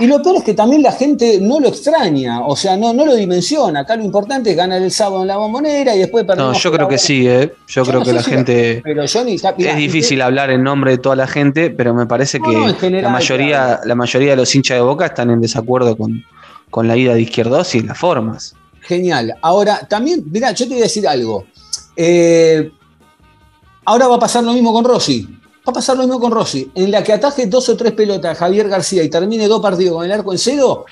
[0.00, 3.04] Y lo peor es que también la gente no lo extraña, o sea, no, no
[3.04, 3.80] lo dimensiona.
[3.80, 6.70] Acá lo importante es ganar el sábado en la bombonera y después No, perdemos yo
[6.70, 7.52] creo que sí, ¿eh?
[7.66, 8.80] Yo, Yo creo no que la si- gente...
[8.84, 12.06] Pero Johnny, está- mirá, Es difícil hablar en nombre de toda la gente, pero me
[12.06, 13.80] parece No, que no, general, la, mayoría, claro.
[13.86, 16.24] la mayoría de los hinchas de Boca están en desacuerdo con,
[16.70, 18.54] con la ida de Izquierdos y las formas.
[18.80, 19.34] Genial.
[19.42, 21.44] Ahora, también, mirá, yo te voy a decir algo.
[21.96, 22.70] Eh,
[23.84, 25.28] ahora va a pasar lo mismo con Rossi.
[25.66, 26.70] Va a pasar lo mismo con Rossi.
[26.74, 29.94] En la que ataje dos o tres pelotas a Javier García y termine dos partidos
[29.96, 30.86] con el arco en cero,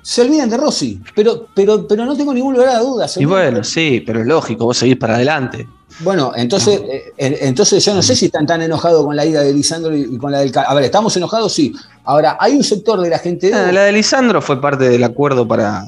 [0.00, 1.00] se olvidan de Rossi.
[1.14, 3.06] Pero, pero, pero no tengo ningún lugar a duda.
[3.08, 5.68] se Y olvidan bueno, de- sí, pero es lógico, vos seguís para adelante.
[6.00, 9.42] Bueno, entonces, eh, eh, entonces yo no sé si están tan enojados con la ida
[9.42, 10.50] de Lisandro y con la del...
[10.56, 11.52] A ver, ¿estamos enojados?
[11.52, 11.74] Sí.
[12.04, 13.48] Ahora, hay un sector de la gente...
[13.48, 15.86] de Ah, la de Lisandro fue parte del acuerdo para,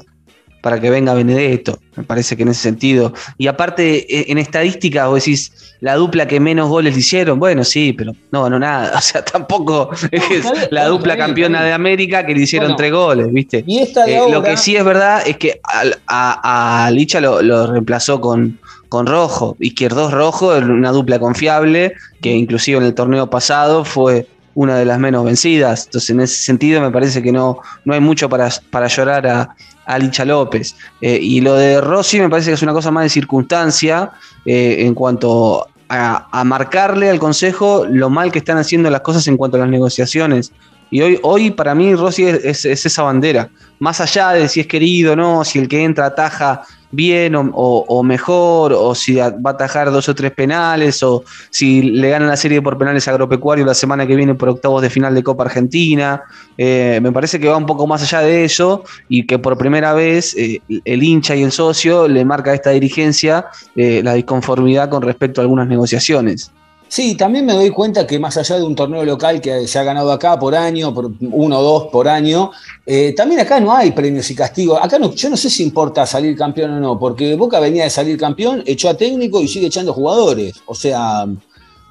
[0.61, 3.13] para que venga Benedetto, me parece que en ese sentido.
[3.37, 5.51] Y aparte, e- en estadística, vos decís,
[5.81, 8.93] la dupla que menos goles le hicieron, bueno, sí, pero no ganó nada.
[8.97, 13.63] O sea, tampoco es la dupla campeona de América que le hicieron tres goles, ¿viste?
[13.67, 17.41] Y esta Eh, lo que sí es verdad es que al- a, a Licha lo,
[17.41, 18.57] lo reemplazó con,
[18.89, 24.77] con Rojo, Izquierdos Rojo, una dupla confiable, que inclusive en el torneo pasado fue una
[24.77, 25.85] de las menos vencidas.
[25.85, 29.55] Entonces, en ese sentido, me parece que no, no hay mucho para, para llorar a,
[29.85, 30.75] a Licha López.
[31.01, 34.11] Eh, y lo de Rossi me parece que es una cosa más de circunstancia
[34.45, 39.27] eh, en cuanto a, a marcarle al Consejo lo mal que están haciendo las cosas
[39.27, 40.51] en cuanto a las negociaciones.
[40.89, 43.49] Y hoy, hoy para mí Rossi es, es- es esa bandera.
[43.79, 48.03] Más allá de si es querido o no, si el que entra ataja bien o,
[48.03, 52.37] mejor, o si va a atajar dos o tres penales, o si le ganan la
[52.37, 56.23] serie por penales agropecuario la semana que viene por octavos de final de Copa Argentina.
[56.57, 59.93] Eh, me parece que va un poco más allá de eso y que por primera
[59.93, 64.89] vez eh, el hincha y el socio le marca a esta dirigencia eh, la disconformidad
[64.89, 66.51] con respecto a algunas negociaciones.
[66.87, 69.83] Sí, también me doy cuenta que más allá de un torneo local que se ha
[69.83, 72.51] ganado acá por año, por uno o dos por año,
[72.85, 74.79] eh, también acá no hay premios y castigos.
[74.81, 77.89] Acá no, yo no sé si importa salir campeón o no, porque Boca venía de
[77.89, 80.53] salir campeón, echó a técnico y sigue echando jugadores.
[80.67, 81.25] O sea,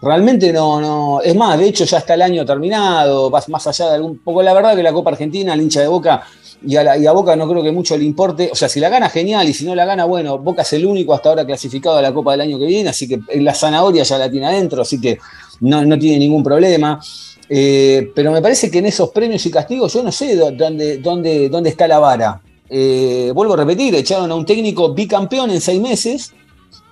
[0.02, 1.20] realmente no, no.
[1.22, 4.42] Es más, de hecho ya está el año terminado, vas más allá de algún poco.
[4.42, 6.22] La verdad que la Copa Argentina, al hincha de Boca
[6.66, 8.50] y a, la- y a Boca no creo que mucho le importe.
[8.52, 10.85] O sea, si la gana, genial, y si no la gana, bueno, Boca es el
[10.87, 14.02] único hasta ahora clasificado a la Copa del año que viene, así que la zanahoria
[14.02, 15.18] ya la tiene adentro, así que
[15.61, 17.00] no, no tiene ningún problema.
[17.48, 20.98] Eh, pero me parece que en esos premios y castigos yo no sé dó- dónde,
[20.98, 22.40] dónde, dónde está la vara.
[22.70, 26.33] Eh, vuelvo a repetir, echaron a un técnico bicampeón en seis meses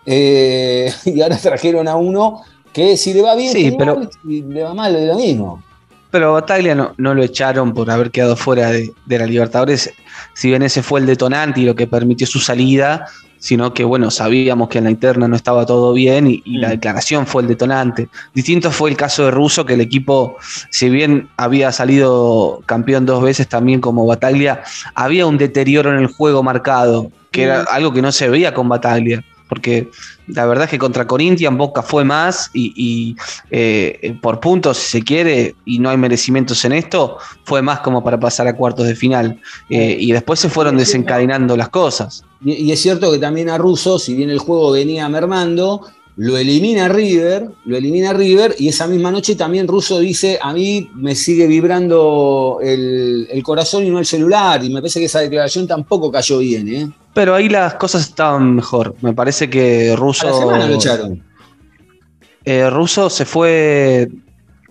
[0.04, 2.40] eh, y ahora trajeron a uno
[2.72, 5.62] que si le va bien, Sí, genial, pero- si le va mal, es lo mismo.
[6.10, 9.90] Pero Bataglia no, no lo echaron por haber quedado fuera de, de la Libertadores,
[10.34, 13.06] si bien ese fue el detonante y lo que permitió su salida,
[13.38, 16.68] sino que bueno, sabíamos que en la interna no estaba todo bien y, y la
[16.68, 16.72] Mm.
[16.72, 18.08] declaración fue el detonante.
[18.34, 20.36] Distinto fue el caso de Russo, que el equipo,
[20.70, 24.62] si bien había salido campeón dos veces también como Bataglia,
[24.94, 27.66] había un deterioro en el juego marcado, que era Mm.
[27.70, 29.24] algo que no se veía con Bataglia.
[29.52, 29.90] Porque
[30.28, 33.14] la verdad es que contra Corinthians Boca fue más y,
[33.50, 38.02] eh, por puntos, si se quiere, y no hay merecimientos en esto, fue más como
[38.02, 39.38] para pasar a cuartos de final.
[39.68, 42.24] Eh, y después se fueron desencadenando las cosas.
[42.42, 45.82] Y, es cierto que también a Russo, si bien el juego venía mermando,
[46.16, 50.88] lo elimina River, lo elimina River, y esa misma noche también Russo dice, a mí
[50.94, 55.66] me sigue vibrando el corazón y no el celular, y me parece que esa declaración
[55.66, 56.90] tampoco cayó bien, ¿eh?
[57.14, 58.94] Pero ahí las cosas estaban mejor.
[59.02, 61.22] Me parece que A Russo, la semana lo echaron.
[62.44, 64.08] eh, Russo se fue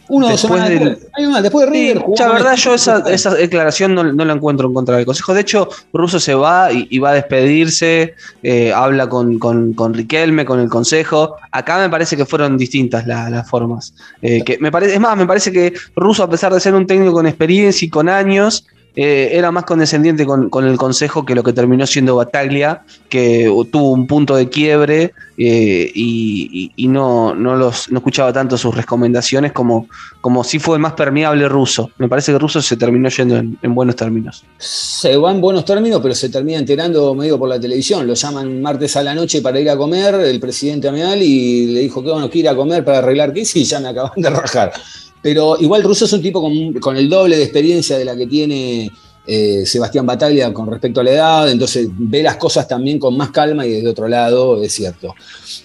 [0.09, 0.99] Uno o dos Después semanas del-.
[1.13, 4.67] Hay una, después de River la verdad yo esa, esa declaración no, no la encuentro
[4.67, 5.33] en contra del Consejo.
[5.33, 9.93] De hecho, Russo se va y, y va a despedirse, eh, habla con, con- con
[9.93, 11.35] Riquelme, con el Consejo.
[11.51, 13.93] Acá me parece que fueron distintas la- las formas.
[14.21, 16.85] Eh, que me parece, es más, me parece que Russo, a pesar de ser un
[16.87, 21.33] técnico con experiencia y con años, eh, era más condescendiente con, con el consejo que
[21.35, 27.33] lo que terminó siendo Bataglia, que tuvo un punto de quiebre eh, y, y- no,
[27.33, 29.87] no, los, no escuchaba tanto sus recomendaciones como,
[30.19, 31.89] como si fue más permeable Russo.
[31.97, 34.43] Me parece que Russo se terminó yendo en, en buenos términos.
[34.57, 38.05] Se va en buenos términos, pero se termina enterando medio por la televisión.
[38.05, 41.79] Lo llaman martes a la noche para ir a comer, el presidente Ameal, y le
[41.79, 44.29] dijo que bueno, que ir a comer para arreglar qué, y ya me acaban de
[44.29, 44.73] rajar.
[45.21, 48.27] Pero igual Russo es un tipo con, con el doble de experiencia de la que
[48.27, 48.91] tiene
[49.25, 53.29] eh, Sebastián Bataglia con respecto a la edad, entonces ve las cosas también con más
[53.29, 55.13] calma y desde otro lado, es cierto.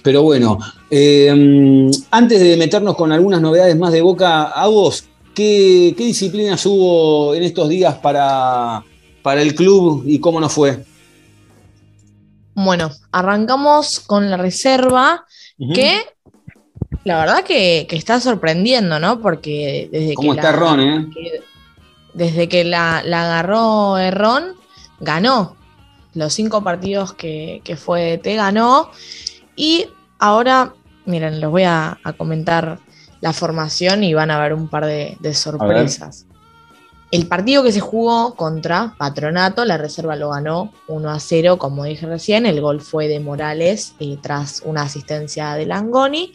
[0.02, 0.58] Pero bueno,
[0.90, 5.04] eh, antes de meternos con algunas novedades más de Boca, a vos,
[5.34, 8.84] ¿qué, qué disciplinas hubo en estos días para,
[9.22, 10.84] para el club y cómo nos fue?
[12.54, 15.24] Bueno, arrancamos con la reserva,
[15.74, 16.02] que
[17.06, 19.20] la verdad que, que está sorprendiendo, ¿no?
[19.20, 21.06] Porque desde ¿Cómo que está la, Ron, eh?
[21.14, 21.40] que-
[22.14, 24.54] desde que la, la agarró Ron,
[24.98, 25.54] ganó.
[26.14, 28.90] Los cinco partidos que, que fue T ganó.
[29.54, 29.86] Y
[30.18, 32.80] ahora, miren, les voy a, a comentar
[33.20, 36.26] la formación y van a ver un par de, de sorpresas.
[37.12, 41.84] El partido que se jugó contra Patronato, la reserva lo ganó 1 a 0, como
[41.84, 42.46] dije recién.
[42.46, 46.32] El gol fue de Morales eh, tras una asistencia de Langoni.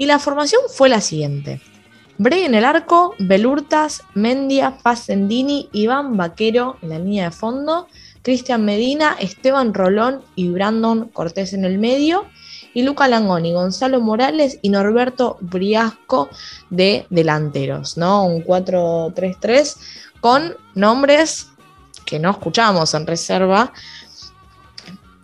[0.00, 1.60] Y la formación fue la siguiente.
[2.16, 7.86] Bray en el arco, Belurtas, Mendia, Facendini, Iván Vaquero en la línea de fondo,
[8.22, 12.24] Cristian Medina, Esteban Rolón y Brandon Cortés en el medio,
[12.72, 16.30] y Luca Langoni, Gonzalo Morales y Norberto Briasco
[16.70, 18.24] de delanteros, ¿no?
[18.24, 19.76] Un 4-3-3
[20.22, 21.48] con nombres
[22.06, 23.74] que no escuchamos en reserva.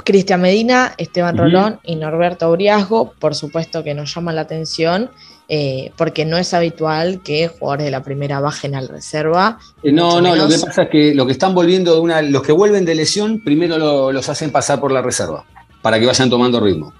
[0.07, 1.37] Cristian Medina, Esteban.
[1.37, 5.11] Rolón y Norberto Briasco, por supuesto que nos llama la atención,
[5.49, 9.59] eh, porque no es habitual que jugadores de la primera bajen al reserva.
[9.83, 12.43] Eh, No, no, lo que pasa es que lo que están volviendo de una, los
[12.43, 15.45] que vuelven de lesión, primero lo- los hacen pasar por la reserva,
[15.83, 16.93] para que vayan tomando ritmo.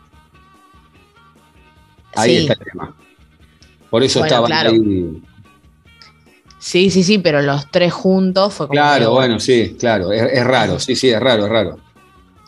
[2.15, 2.37] Ahí Sí.
[2.43, 2.95] está el tema.
[3.91, 4.71] Por eso Bueno, estaban claro.
[4.71, 5.23] ahí.
[6.59, 10.45] Sí, sí, sí, pero los tres juntos fue como Claro, bueno, sí, claro, es, es
[10.45, 11.79] raro, sí, sí, es raro, es raro.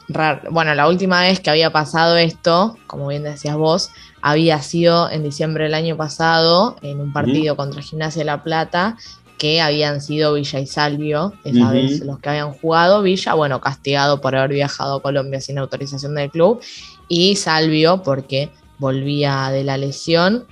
[0.09, 0.51] Raro.
[0.51, 3.91] Bueno, la última vez que había pasado esto, como bien decías vos,
[4.21, 8.97] había sido en diciembre del año pasado, en un partido contra Gimnasia de La Plata,
[9.39, 13.03] que habían sido Villa y Salvio, esa vez los que habían jugado.
[13.03, 16.61] Villa, bueno, castigado por haber viajado a Colombia sin autorización del club,
[17.09, 20.47] y Salvio porque volvía de la lesión.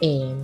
[0.00, 0.34] Eh,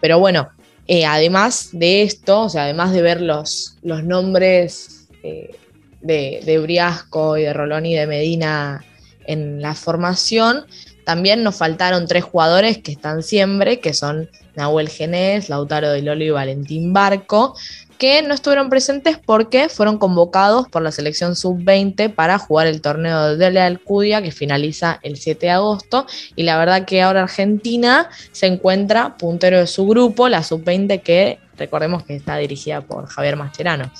[0.00, 0.48] pero bueno,
[0.88, 5.56] eh, además de esto, o sea, además de ver los, los nombres eh,
[6.02, 8.84] de, de Briasco y de Rolón y de Medina
[9.26, 10.66] en la formación,
[11.04, 16.24] también nos faltaron tres jugadores que están siempre, que son Nahuel Genés, Lautaro de Lolo
[16.24, 17.56] y Valentín Barco,
[17.98, 23.36] que no estuvieron presentes porque fueron convocados por la selección sub-20 para jugar el torneo
[23.36, 26.06] de la Alcudia que finaliza el 7 de agosto.
[26.36, 31.38] Y la verdad que ahora Argentina se encuentra puntero de su grupo, la sub-20 que
[31.56, 33.90] recordemos que está dirigida por Javier Mascherano.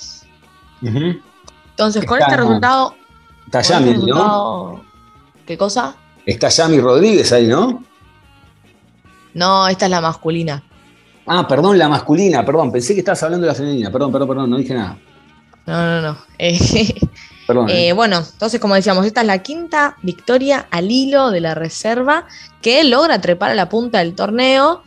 [0.83, 1.32] Ujú.
[1.73, 2.95] Entonces, con Está- este resultado...
[3.47, 4.85] Está este Yami, ¿no?
[5.47, 5.95] ¿Qué cosa?
[6.25, 7.83] Está Yami Rodríguez ahí, ¿no?
[9.35, 10.63] No, esta es la masculina.
[11.27, 14.51] Ah, perdón, la masculina, perdón, pensé que estabas hablando de la femenina, perdón, perdón, perdón,
[14.51, 14.99] no dije nada.
[15.67, 16.19] No, no, no.
[16.39, 16.95] Eh,
[17.47, 17.69] Perdón.
[17.71, 17.93] Eh, eh.
[17.93, 22.27] bueno, entonces como decíamos, esta es la quinta victoria al hilo de la reserva
[22.61, 24.83] que logra trepar a la punta del torneo.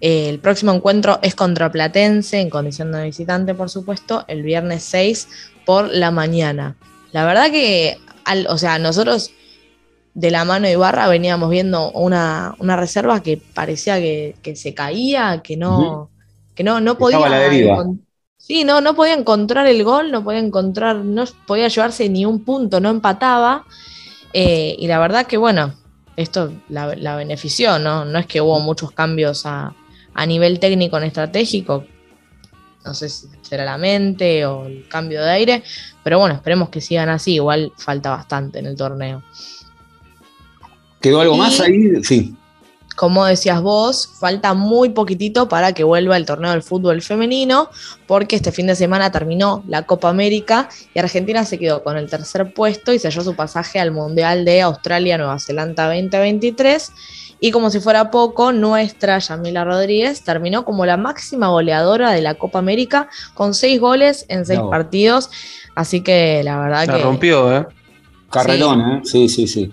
[0.00, 5.28] El próximo encuentro es contra Platense, en condición de visitante, por supuesto, el viernes 6
[5.66, 6.76] por la mañana.
[7.12, 9.30] La verdad que, al- o sea, nosotros
[10.14, 14.74] de la mano de Ibarra veníamos viendo una, una reserva que parecía que, que se
[14.74, 16.10] caía, que no,
[16.54, 17.18] que no, no podía.
[17.28, 17.84] La deriva.
[18.36, 22.44] Sí, no, no podía encontrar el gol, no podía encontrar, no podía llevarse ni un
[22.44, 23.66] punto, no empataba.
[24.32, 25.74] Eh, y la verdad que, bueno,
[26.16, 28.04] esto la, la benefició, ¿no?
[28.04, 29.74] No es que hubo muchos cambios a,
[30.14, 31.84] a nivel técnico en estratégico.
[32.84, 35.62] No sé si será la mente o el cambio de aire,
[36.02, 37.34] pero bueno, esperemos que sigan así.
[37.34, 39.22] Igual falta bastante en el torneo.
[41.00, 42.02] ¿Quedó algo y- más ahí?
[42.04, 42.34] Sí.
[42.96, 47.70] como decías vos, falta muy poquitito para que vuelva el torneo del fútbol femenino,
[48.06, 52.10] porque este fin de semana terminó la Copa América y Argentina se quedó con el
[52.10, 56.92] tercer puesto y selló su pasaje al Mundial de Australia-Nueva Zelanda 2023.
[57.40, 62.34] Y como si fuera poco, nuestra Yamila Rodríguez terminó como la máxima goleadora de la
[62.34, 65.30] Copa América con seis goles en seis partidos.
[65.74, 67.02] Así que la verdad La que.
[67.02, 67.66] rompió, ¿eh?
[68.30, 69.00] Carrerón, ¿eh?
[69.04, 69.72] Sí, sí, sí.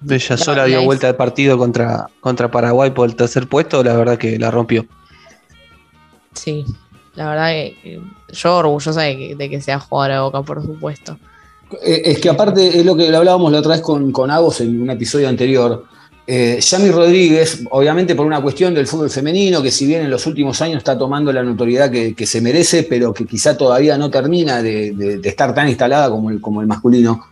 [0.00, 3.94] Bella sola la dio vuelta de partido contra, contra Paraguay por el tercer puesto, la
[3.96, 4.86] verdad que la rompió.
[6.32, 6.64] Sí,
[7.16, 8.00] La verdad que,
[8.32, 11.18] yo orgullosa de que, de que sea jugadora de Boca, por supuesto.
[11.82, 14.80] Eh, Es que aparte es lo que hablábamos la otra vez con, con Agos en
[14.80, 15.84] un episodio anterior.
[16.26, 20.26] Eh, Yami Rodríguez, obviamente por una cuestión del fútbol femenino, que si bien en los
[20.26, 24.62] últimos años está tomando la notoriedad que, se merece, pero que quizá todavía no termina
[24.62, 27.26] de, estar tan instalada como el, masculino.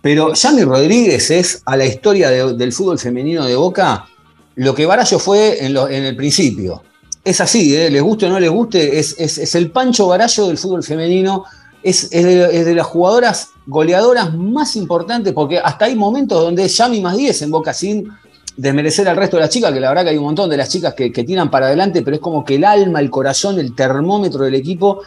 [0.00, 4.06] Pero Yami Rodríguez es a la historia de- del fútbol femenino de Boca
[4.56, 6.82] lo que Barallo fue en, el principio.
[7.22, 7.90] Es así, ¿eh?
[7.90, 11.44] les guste o no les guste, es, el Pancho Barallo del fútbol femenino
[11.82, 17.00] es, de, es de las jugadoras goleadoras más importantes, porque hasta hay momentos donde Yami
[17.00, 18.08] más 10 en Boca sin
[18.56, 20.68] desmerecer al resto de las chicas, que la verdad que hay un montón de las
[20.70, 24.44] chicas que, tiran para adelante, pero es como que el alma, el corazón, el termómetro
[24.44, 25.02] del equipo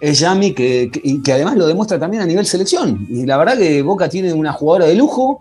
[0.00, 0.90] es Yami, que,
[1.22, 3.06] que- además lo demuestra también a nivel selección.
[3.10, 5.40] Y la verdad que Boca tiene una jugadora de lujo.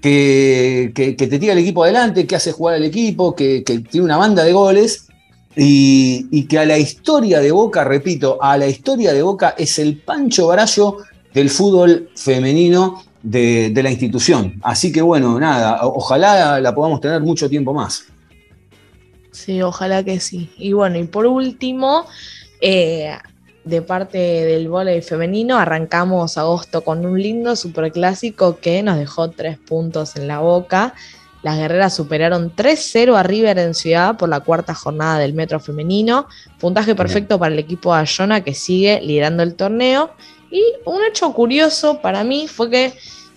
[0.00, 4.04] Que, que- te tira el equipo adelante, que hace jugar al equipo, que, que tiene
[4.04, 5.08] una banda de goles
[5.56, 9.76] y, y que a la historia de Boca, repito, a la historia de Boca es
[9.80, 10.98] el Pancho Barallo
[11.34, 14.60] del fútbol femenino de, de la institución.
[14.62, 18.06] Así que bueno, nada, ojalá la podamos tener mucho tiempo más.
[19.38, 20.50] Sí, ojalá que sí.
[20.58, 22.06] Y bueno, y por último,
[22.60, 23.16] eh,
[23.64, 29.58] de parte del vóley femenino, arrancamos agosto con un lindo superclásico que nos dejó tres
[29.58, 30.94] puntos en la boca.
[31.42, 36.26] Las guerreras superaron 3-0 a River en Ciudad por la cuarta jornada del Metro Femenino.
[36.58, 40.10] Puntaje perfecto para el equipo de Ayona que sigue liderando el torneo.
[40.50, 42.92] Y un hecho curioso para mí fue que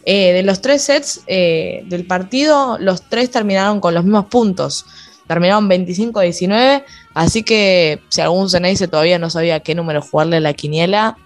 [0.05, 4.85] eh, de los tres sets eh, del partido, los tres terminaron con los mismos puntos.
[5.27, 6.83] Terminaron 25-19.
[7.13, 11.17] Así que si algún Ceneice todavía no sabía qué número jugarle a la quiniela,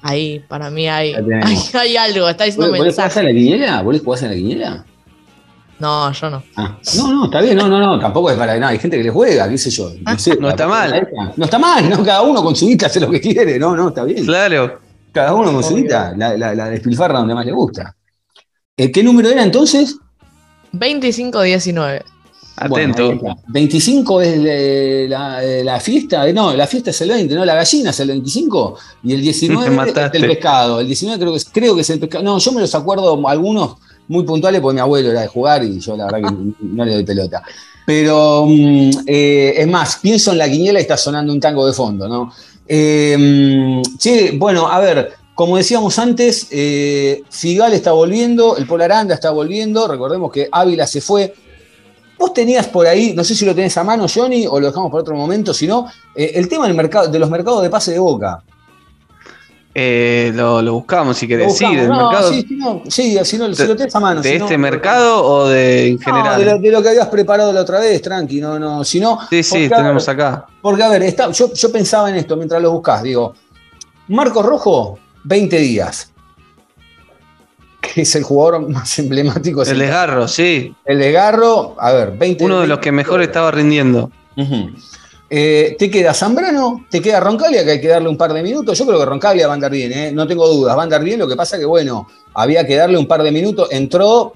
[0.00, 2.28] ahí para mí hay, hay, hay algo.
[2.28, 3.20] Está ¿Vos, diciendo vos le jugás mensaje.
[3.20, 3.82] a la quiniela?
[3.82, 4.84] ¿Vos le jugás a la quiniela?
[5.78, 6.42] No, yo no.
[6.54, 8.70] Ah, no, no, está bien, no, no, no, tampoco es para nada.
[8.70, 9.90] Hay gente que le juega, qué sé yo.
[10.00, 11.08] No, sé, No está mal.
[11.36, 13.88] No está mal, no, cada uno con su guita hace lo que quiere, no, no,
[13.88, 14.24] está bien.
[14.24, 14.81] Claro.
[15.12, 17.94] Cada uno con su guita, la, la, la despilfarra donde más le gusta.
[18.76, 19.96] Eh, ¿Qué número era entonces?
[20.72, 22.02] 25-19.
[22.56, 22.68] Atento.
[22.68, 23.36] Bueno, ahí está.
[23.48, 27.44] 25 es la, la fiesta, eh, no, la fiesta es el 20, ¿no?
[27.44, 30.80] La gallina es el 25 y el 19 Me es el pescado.
[30.80, 32.24] El 19 creo que, es, creo que es el pescado.
[32.24, 33.76] No, yo me los acuerdo algunos
[34.08, 36.94] muy puntuales porque mi abuelo era de jugar y yo la verdad que no le
[36.94, 37.42] doy pelota.
[37.84, 41.72] Pero mm, eh, es más, pienso en la quiniela y está sonando un tango de
[41.72, 42.32] fondo, ¿no?
[42.74, 49.30] Eh, che, bueno, a ver, como decíamos antes, eh, Figal está volviendo, el Polaranda está
[49.30, 51.34] volviendo, recordemos que Ávila se fue.
[52.18, 54.90] Vos tenías por ahí, no sé si lo tenés a mano, Johnny, o lo dejamos
[54.90, 57.92] para otro momento, si no, eh, el tema del mercado, de los mercados de pase
[57.92, 58.42] de boca.
[59.74, 61.56] Eh, lo, lo buscamos si querés.
[61.56, 61.76] Sí, buscamos.
[61.76, 62.30] del No, mercado.
[62.30, 64.20] sí, si no, sí, si, no, si lo tenés a mano.
[64.20, 66.38] ¿De si no- este mercado o de en No, general?
[66.38, 69.18] de, lo, de lo que habías preparado la otra vez, tranqui, no, no, si no.
[69.30, 70.46] Sí, sí, porque, tenemos ver, acá.
[70.60, 73.34] Porque, a ver, está- yo, yo pensaba en esto mientras lo buscás, digo,
[74.08, 76.10] Marcos Rojo, 20 días.
[77.80, 79.62] Que es el jugador más emblemático.
[79.62, 80.74] El desgarro, sí.
[80.84, 84.10] El de Garro, a ver, 20 Uno de los que mejor estaba rindiendo.
[84.36, 84.70] Ujú.
[85.34, 88.78] Eh, te queda Zambrano, te queda Roncaglia, que hay que darle un par de minutos.
[88.78, 90.12] Yo creo que Roncaglia va a andar bien, ¿eh?
[90.12, 91.18] no tengo dudas, va a andar bien.
[91.18, 93.68] Lo que pasa que, bueno, había que darle un par de minutos.
[93.70, 94.34] Entró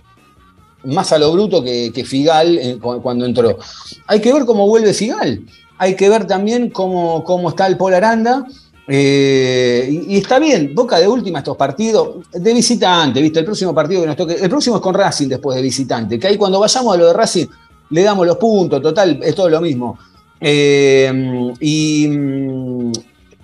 [0.84, 3.59] más a lo bruto que, Figal eh, cu- cuando entró.
[4.07, 5.42] Hay que ver cómo vuelve Figal.
[5.76, 8.47] Hay que ver también cómo, cómo está el Paul Aranda.
[8.88, 13.40] Y, y está bien, Boca de última estos partidos de visitante, ¿viste?
[13.40, 16.28] El próximo partido que nos toque, el próximo es con Racing después de visitante, que
[16.28, 17.47] ahí cuando vayamos a lo de Racing
[17.90, 19.99] le damos los puntos, total, es todo lo mismo.
[20.41, 22.09] Eh, y,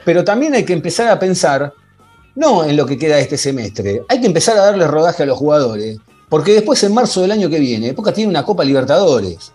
[0.04, 1.72] pero también hay que empezar a pensar,
[2.34, 5.38] no en lo que queda este semestre, hay que empezar a darle rodaje a los
[5.38, 9.52] jugadores, porque después en marzo del año que viene, Boca tiene una Copa Libertadores.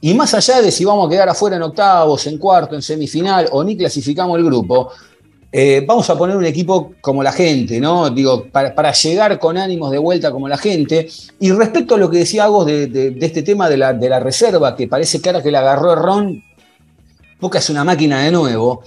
[0.00, 3.48] Y más allá de si vamos a quedar afuera en octavos, en cuarto, en semifinal
[3.52, 4.90] o ni clasificamos el grupo,
[5.52, 8.10] eh, vamos a poner un equipo como la gente, ¿no?
[8.10, 11.08] Digo, para, para llegar con ánimos de vuelta como la gente.
[11.38, 14.08] Y respecto a lo que decía Agos de, de- de este tema de la, de
[14.08, 16.42] la reserva, que parece que ahora que la agarró Ron,
[17.42, 18.84] Boca es una máquina de nuevo.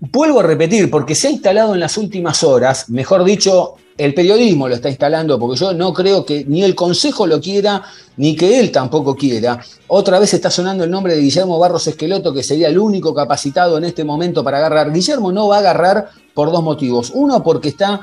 [0.00, 4.66] Vuelvo a repetir, porque se ha instalado en las últimas horas, mejor dicho, el periodismo
[4.66, 7.80] lo está instalando, porque yo no creo que ni el Consejo lo quiera,
[8.16, 9.60] ni que él tampoco quiera.
[9.86, 13.78] Otra vez está sonando el nombre de Guillermo Barros Esqueloto, que sería el único capacitado
[13.78, 14.92] en este momento para agarrar.
[14.92, 17.12] Guillermo no va a agarrar por dos motivos.
[17.14, 18.00] Uno, porque está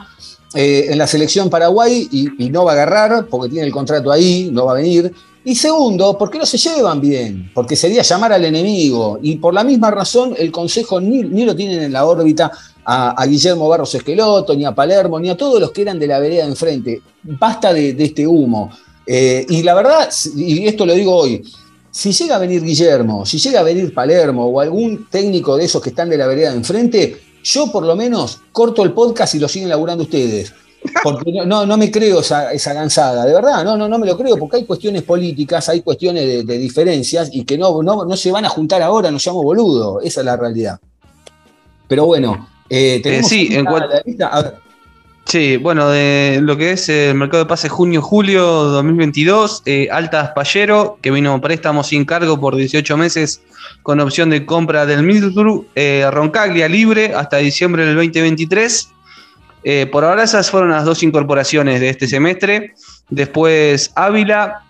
[0.55, 4.13] eh, en la selección Paraguay y, y no va a agarrar, porque tiene el contrato
[4.13, 5.13] ahí, no va a venir.
[5.49, 9.17] Y segundo, porque no se llevan bien, porque sería llamar al enemigo.
[9.19, 12.51] Y por la misma razón, el Consejo ni, ni lo tienen en la órbita
[12.85, 16.19] a, Guillermo Barros Esqueloto, ni a Palermo, ni a todos los que eran de la
[16.19, 17.01] vereda de enfrente.
[17.23, 18.69] Basta de, de este humo.
[19.07, 21.41] Eh, y la verdad, y esto lo digo hoy,
[21.89, 25.81] Si llega a venir Guillermo, si llega a venir Palermo o algún técnico de esos
[25.81, 29.39] que están de la vereda de enfrente, yo por lo menos corto el podcast y
[29.39, 30.53] lo siguen laburando ustedes.
[31.03, 34.07] Porque no, no, no me creo esa, esa gansada, de verdad, no, no, no me
[34.07, 38.05] lo creo, porque hay cuestiones políticas, hay cuestiones de, de diferencias y que no, no,
[38.05, 40.79] no se van a juntar ahora, nos llamo boludo, esa es la realidad.
[41.87, 44.27] Pero bueno, eh, tenemos sí, una en cuanto- la lista.
[44.27, 44.55] A ver,
[45.25, 50.97] Sí, bueno, de lo que es el mercado de pases junio-julio 2022, eh, Altas Pallero,
[51.03, 53.43] que vino préstamo sin cargo por 18 meses
[53.83, 58.89] con opción de compra del Middlesbrough, eh, Roncaglia libre hasta diciembre del 2023.
[59.63, 62.73] Eh, por ahora esas fueron las dos incorporaciones de este semestre.
[63.09, 64.61] Después Ávila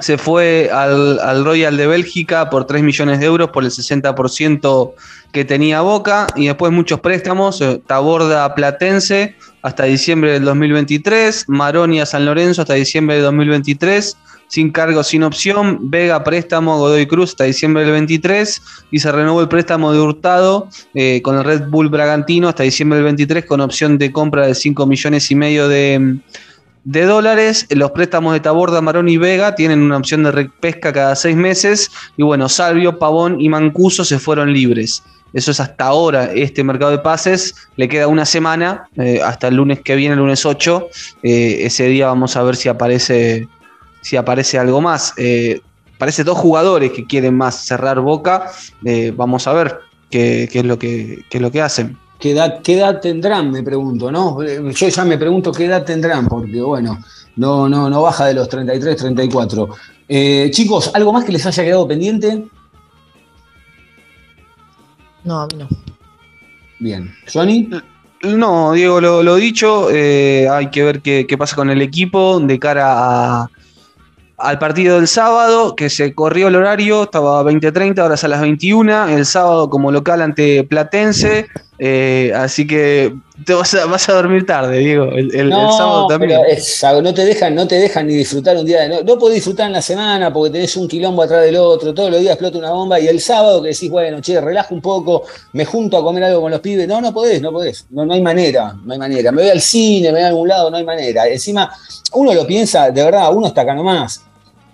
[0.00, 4.92] se fue al, al Royal de Bélgica por 3 millones de euros por el 60%
[5.32, 6.26] que tenía Boca.
[6.36, 12.74] Y después muchos préstamos, eh, Taborda Platense hasta diciembre del 2023, Maronia San Lorenzo hasta
[12.74, 14.16] diciembre del 2023,
[14.52, 19.40] sin cargo, sin opción, Vega préstamo, Godoy Cruz hasta diciembre del 23 y se renovó
[19.40, 23.62] el préstamo de Hurtado eh, con el Red Bull Bragantino hasta diciembre del 23 con
[23.62, 26.18] opción de compra de 5 millones y medio de,
[26.84, 27.66] de dólares.
[27.70, 31.90] Los préstamos de Taborda, Marón y Vega tienen una opción de repesca cada seis meses
[32.18, 35.02] y bueno, Salvio, Pavón y Mancuso se fueron libres.
[35.32, 37.54] Eso es hasta ahora este mercado de pases.
[37.76, 40.88] Le queda una semana, eh, hasta el lunes que viene, el lunes 8.
[41.22, 43.48] Eh, ese día vamos a ver si aparece,
[44.02, 45.14] si aparece algo más.
[45.16, 45.60] Eh,
[45.96, 48.50] parece dos jugadores que quieren más cerrar boca.
[48.84, 49.78] Eh, vamos a ver
[50.10, 51.96] qué, qué es lo que, qué es lo que hacen.
[52.20, 53.50] ¿qué, edad, ¿Qué edad tendrán?
[53.50, 54.40] Me pregunto, ¿no?
[54.42, 56.98] Eh, Yo ya me pregunto qué edad tendrán, porque bueno,
[57.36, 59.68] no, no, no baja de los 33, 34.
[60.08, 62.44] Eh, chicos, ¿algo más que les haya quedado pendiente?
[65.24, 65.68] No, a mí no.
[66.78, 67.14] Bien.
[67.32, 67.68] ¿Johnny?
[68.22, 72.38] No, Diego, lo, lo dicho, eh, hay que ver qué, qué pasa con el equipo
[72.40, 72.92] de cara
[73.42, 73.50] a-
[74.42, 78.28] al partido del sábado, que se corrió el horario, estaba a 20.30, ahora es a
[78.28, 81.46] las 21, el sábado como local ante Platense,
[81.78, 83.14] eh, así que
[83.44, 86.40] te vas a, vas a dormir tarde, Diego, el, el- el sábado también.
[86.48, 89.36] es no te dejan, no te dejan ni disfrutar un día de no, no podés
[89.36, 92.58] disfrutar en la semana porque tenés un quilombo atrás del otro, todos los días explota
[92.58, 95.24] una bomba y el sábado que decís, bueno, che, relaja un poco,
[95.54, 96.86] me junto a comer algo con los pibes.
[96.86, 99.32] No, no podés, no podés, no, no hay manera, no hay manera.
[99.32, 101.26] Me voy al cine, me voy a algún lado, no hay manera.
[101.26, 101.72] Encima,
[102.12, 104.22] uno lo piensa, de verdad, uno está acá nomás.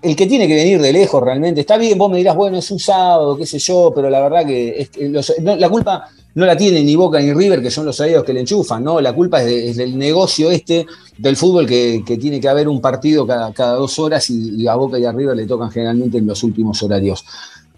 [0.01, 2.71] El que tiene que venir de lejos realmente, está bien, vos me dirás, bueno, es
[2.71, 6.87] un sábado, qué sé yo, pero la verdad que es la culpa no la tienen
[6.87, 9.01] ni Boca ni River, que son los aliados que le enchufan, ¿no?
[9.01, 10.87] La culpa es, de- del negocio este
[11.17, 15.01] del fútbol que, tiene que haber un partido cada, dos horas y, y a Boca
[15.01, 17.25] y a River le tocan generalmente en los últimos horarios.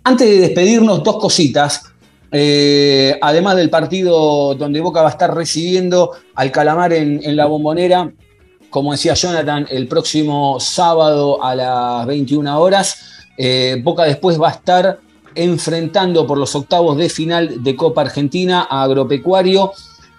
[0.04, 1.84] Antes de despedirnos, dos cositas.
[2.32, 7.46] Eh, además del partido donde Boca va a estar recibiendo al Calamar en, en la
[7.46, 8.12] bombonera,
[8.70, 12.96] como decía Jonathan, el próximo sábado a las 21 horas.
[13.36, 15.00] Eh, Boca después va a estar
[15.34, 19.72] enfrentando por los octavos de final de Copa Argentina a Agropecuario.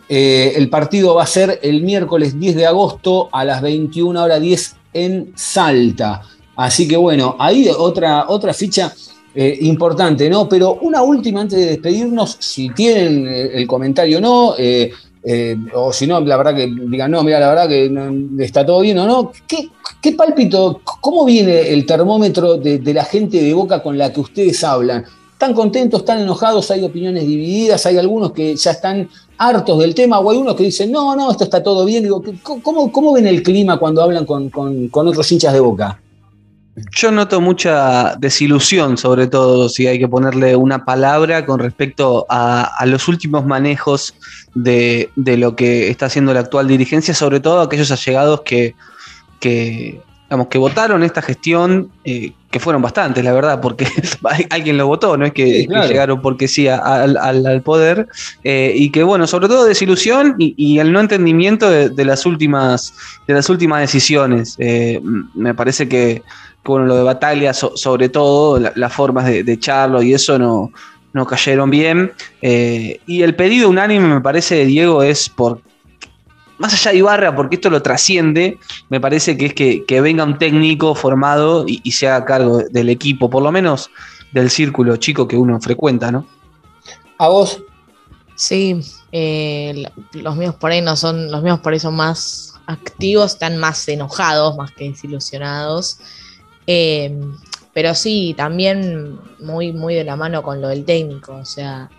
[0.09, 4.41] Eh, el partido va a ser el miércoles 10 de agosto a las 21 horas
[4.41, 6.21] 10 en Salta.
[6.55, 8.93] Así que bueno, ahí otra, otra ficha
[9.33, 10.49] eh, importante, ¿no?
[10.49, 14.55] Pero una última antes de despedirnos, si tienen eh, el comentario o no,
[15.23, 18.81] eh, o si no, la verdad que digan, no, mira, la verdad que está todo
[18.81, 19.31] bien o no.
[19.47, 19.69] ¿Qué,
[20.01, 24.63] qué pálpito, cómo viene el termómetro de, la gente de Boca con la que ustedes
[24.63, 25.05] hablan?
[25.33, 26.69] ¿Están contentos, están enojados?
[26.71, 27.85] ¿Hay opiniones divididas?
[27.85, 30.19] ¿Hay algunos que ya están hartos del tema?
[30.19, 32.03] ¿O hay unos que dicen, no, no, esto está todo bien?
[32.03, 36.00] Digo, ¿cómo, cómo ven el clima cuando hablan con, con otros hinchas de Boca?
[36.91, 42.63] Yo noto mucha desilusión, sobre todo si hay que ponerle una palabra con respecto a,
[42.63, 44.15] a los últimos manejos
[44.53, 48.73] de, de, lo que está haciendo la actual dirigencia, sobre todo aquellos allegados que,
[49.41, 49.99] que,
[50.31, 53.85] digamos, que votaron esta gestión, eh, que fueron bastantes, la verdad, porque
[54.49, 55.81] alguien lo votó, no es que, sí, claro.
[55.81, 58.07] que llegaron porque sí al, al, al poder,
[58.45, 62.25] eh, y que bueno, sobre todo desilusión y, y el no entendimiento de, de, las
[62.25, 62.93] últimas,
[63.27, 64.55] de las últimas decisiones.
[64.57, 65.01] Eh,
[65.33, 66.23] me parece que
[66.63, 70.37] bueno, lo de Bataglia, so, sobre todo, la, las formas de, de, echarlo y eso
[70.37, 70.71] no,
[71.13, 72.11] no cayeron bien.
[72.41, 75.61] Eh, y el pedido unánime, me parece, Diego, es por.
[76.57, 78.59] Más allá de Ibarra, porque esto lo trasciende,
[78.89, 82.59] me parece que es que, que venga un técnico formado y, y, se haga cargo
[82.59, 83.89] del equipo, por lo menos
[84.31, 86.27] del círculo chico que uno frecuenta, ¿no?
[87.17, 87.63] ¿A vos?
[88.35, 88.79] Sí,
[89.11, 93.57] eh, los míos por ahí no son, los míos por ahí son más activos, están
[93.57, 95.99] más enojados, más que desilusionados.
[96.73, 97.11] Eh,
[97.73, 101.35] pero sí, también muy, muy de la mano con lo del técnico.
[101.35, 101.89] O sea,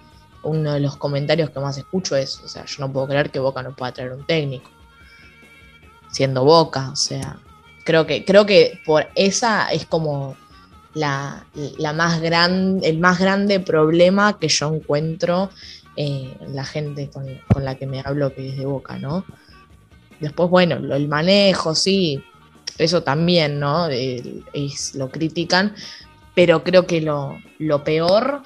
[0.44, 3.38] uno de los comentarios que más escucho es, o sea, yo no puedo creer que
[3.38, 4.70] Boca no pueda traer un técnico.
[6.10, 7.38] Siendo Boca, o sea,
[7.84, 10.36] creo que, creo que por esa es como
[10.94, 11.44] la,
[11.76, 15.50] la más gran, el más grande problema que yo encuentro
[15.96, 19.26] eh, la gente con, con la que me hablo que es de boca, ¿no?
[20.20, 22.22] Después, bueno, el manejo, sí,
[22.78, 23.86] eso también, ¿no?
[23.86, 25.74] El- es- lo critican,
[26.34, 28.42] pero creo que lo, lo peor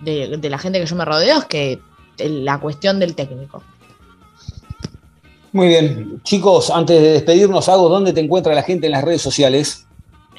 [0.00, 1.80] de, de la gente que yo me rodeo es que
[2.18, 3.62] el- la cuestión del técnico.
[5.52, 6.20] Muy bien.
[6.24, 9.86] Chicos, antes de despedirnos, Hago, ¿dónde te encuentra la gente en las redes sociales?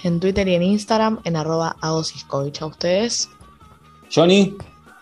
[0.04, 2.62] En Twitter y en Instagram, en arroba agosiscovich.
[2.62, 3.30] ¿A ustedes?
[4.14, 4.56] Johnny,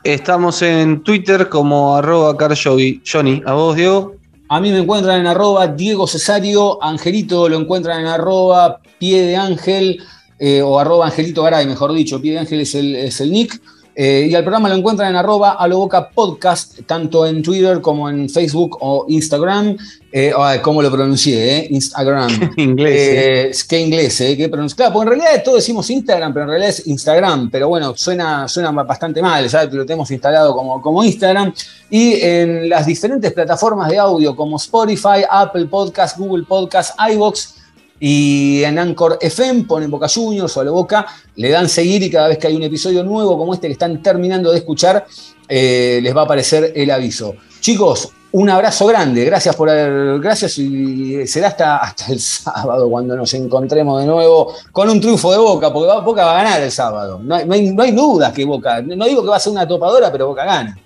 [0.03, 3.01] Estamos en Twitter como arroba carjovi.
[3.05, 4.15] Johnny, ¿a vos, Diego?
[4.49, 9.35] A mí me encuentran en arroba Diego Cesario, Angelito lo encuentran en arroba Pie de
[9.35, 9.99] Ángel,
[10.39, 13.61] eh, o arroba Angelito Garay, mejor dicho, Pie de Ángel es el, es el nick.
[13.99, 17.81] Eh, y al programa lo encuentran en arroba a lo boca podcast, tanto en Twitter
[17.81, 19.75] como en Facebook o Instagram.
[20.11, 21.57] Eh, ay, ¿Cómo lo pronuncié?
[21.57, 21.67] eh?
[21.71, 22.53] Instagram.
[22.57, 22.93] Inglés.
[22.95, 23.51] eh.
[23.67, 24.37] Qué inglés, ¿eh?
[24.37, 27.49] Qué Claro, porque en realidad todos decimos Instagram, pero en realidad es Instagram.
[27.49, 31.51] Pero bueno, suena, suena bastante mal, ya lo tenemos instalado como, como Instagram.
[31.89, 37.55] Y en las diferentes plataformas de audio como Spotify, Apple Podcast, Google Podcast, iBox
[37.99, 42.27] y en Anchor FM ponen Boca Juniors o a Boca, le dan seguir y cada
[42.27, 45.05] vez que hay un episodio nuevo como este que están terminando de escuchar,
[45.47, 47.35] eh, les va a aparecer el aviso.
[47.59, 53.15] Chicos, un abrazo grande, gracias por haber, gracias y será hasta, hasta el sábado cuando
[53.15, 56.71] nos encontremos de nuevo con un triunfo de Boca, porque Boca va a ganar el
[56.71, 57.19] sábado.
[57.23, 59.53] No hay, no hay- no hay dudas que Boca, no digo que va a ser
[59.53, 60.77] una topadora, pero Boca gana.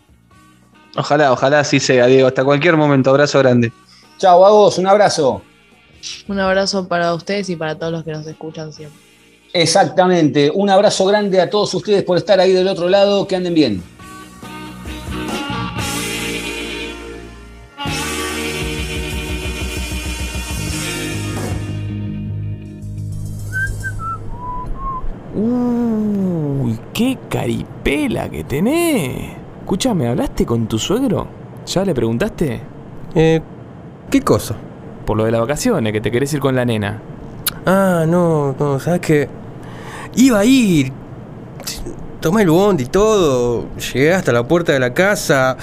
[0.96, 2.28] Ojalá, ojalá así sea, Diego.
[2.28, 3.10] Hasta cualquier momento.
[3.10, 3.72] Abrazo grande.
[4.18, 5.42] Chao, a vos, un abrazo.
[6.28, 9.00] Un abrazo para ustedes y para todos los que nos escuchan siempre.
[9.54, 13.54] Exactamente, un abrazo grande a todos ustedes por estar ahí del otro lado, que anden
[13.54, 13.84] bien.
[25.36, 29.34] Uy, qué caripela que tenés.
[29.60, 31.28] Escúchame, ¿hablaste con tu suegro?
[31.66, 32.62] ¿Ya le preguntaste?
[33.16, 33.42] Eh,
[34.10, 34.56] ¿qué cosa?
[35.06, 37.02] Por lo de las vacaciones, que te querés ir con la nena.
[37.66, 39.30] Ah, no, no, sabes que
[40.16, 40.92] iba a ir.
[42.20, 43.66] Tomé el bondi y todo.
[43.78, 45.58] Llegué hasta la puerta de la casa.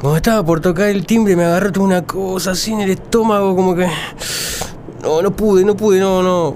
[0.00, 3.54] Cuando estaba por tocar el timbre me agarró toda una cosa así en el estómago,
[3.54, 3.86] como que.
[5.02, 6.54] No, no pude, no pude, no, no.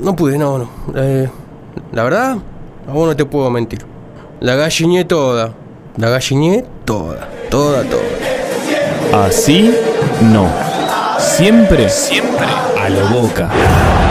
[0.00, 0.70] No pude, no, no.
[0.94, 1.28] Eh,
[1.92, 2.38] la verdad,
[2.88, 3.84] a vos no te puedo mentir.
[4.40, 5.54] La galliné toda.
[5.96, 7.28] La galliné toda.
[7.50, 9.26] Toda, toda.
[9.26, 9.72] Así
[10.22, 10.71] no.
[11.42, 12.46] Siempre, siempre
[12.78, 14.01] a lo boca.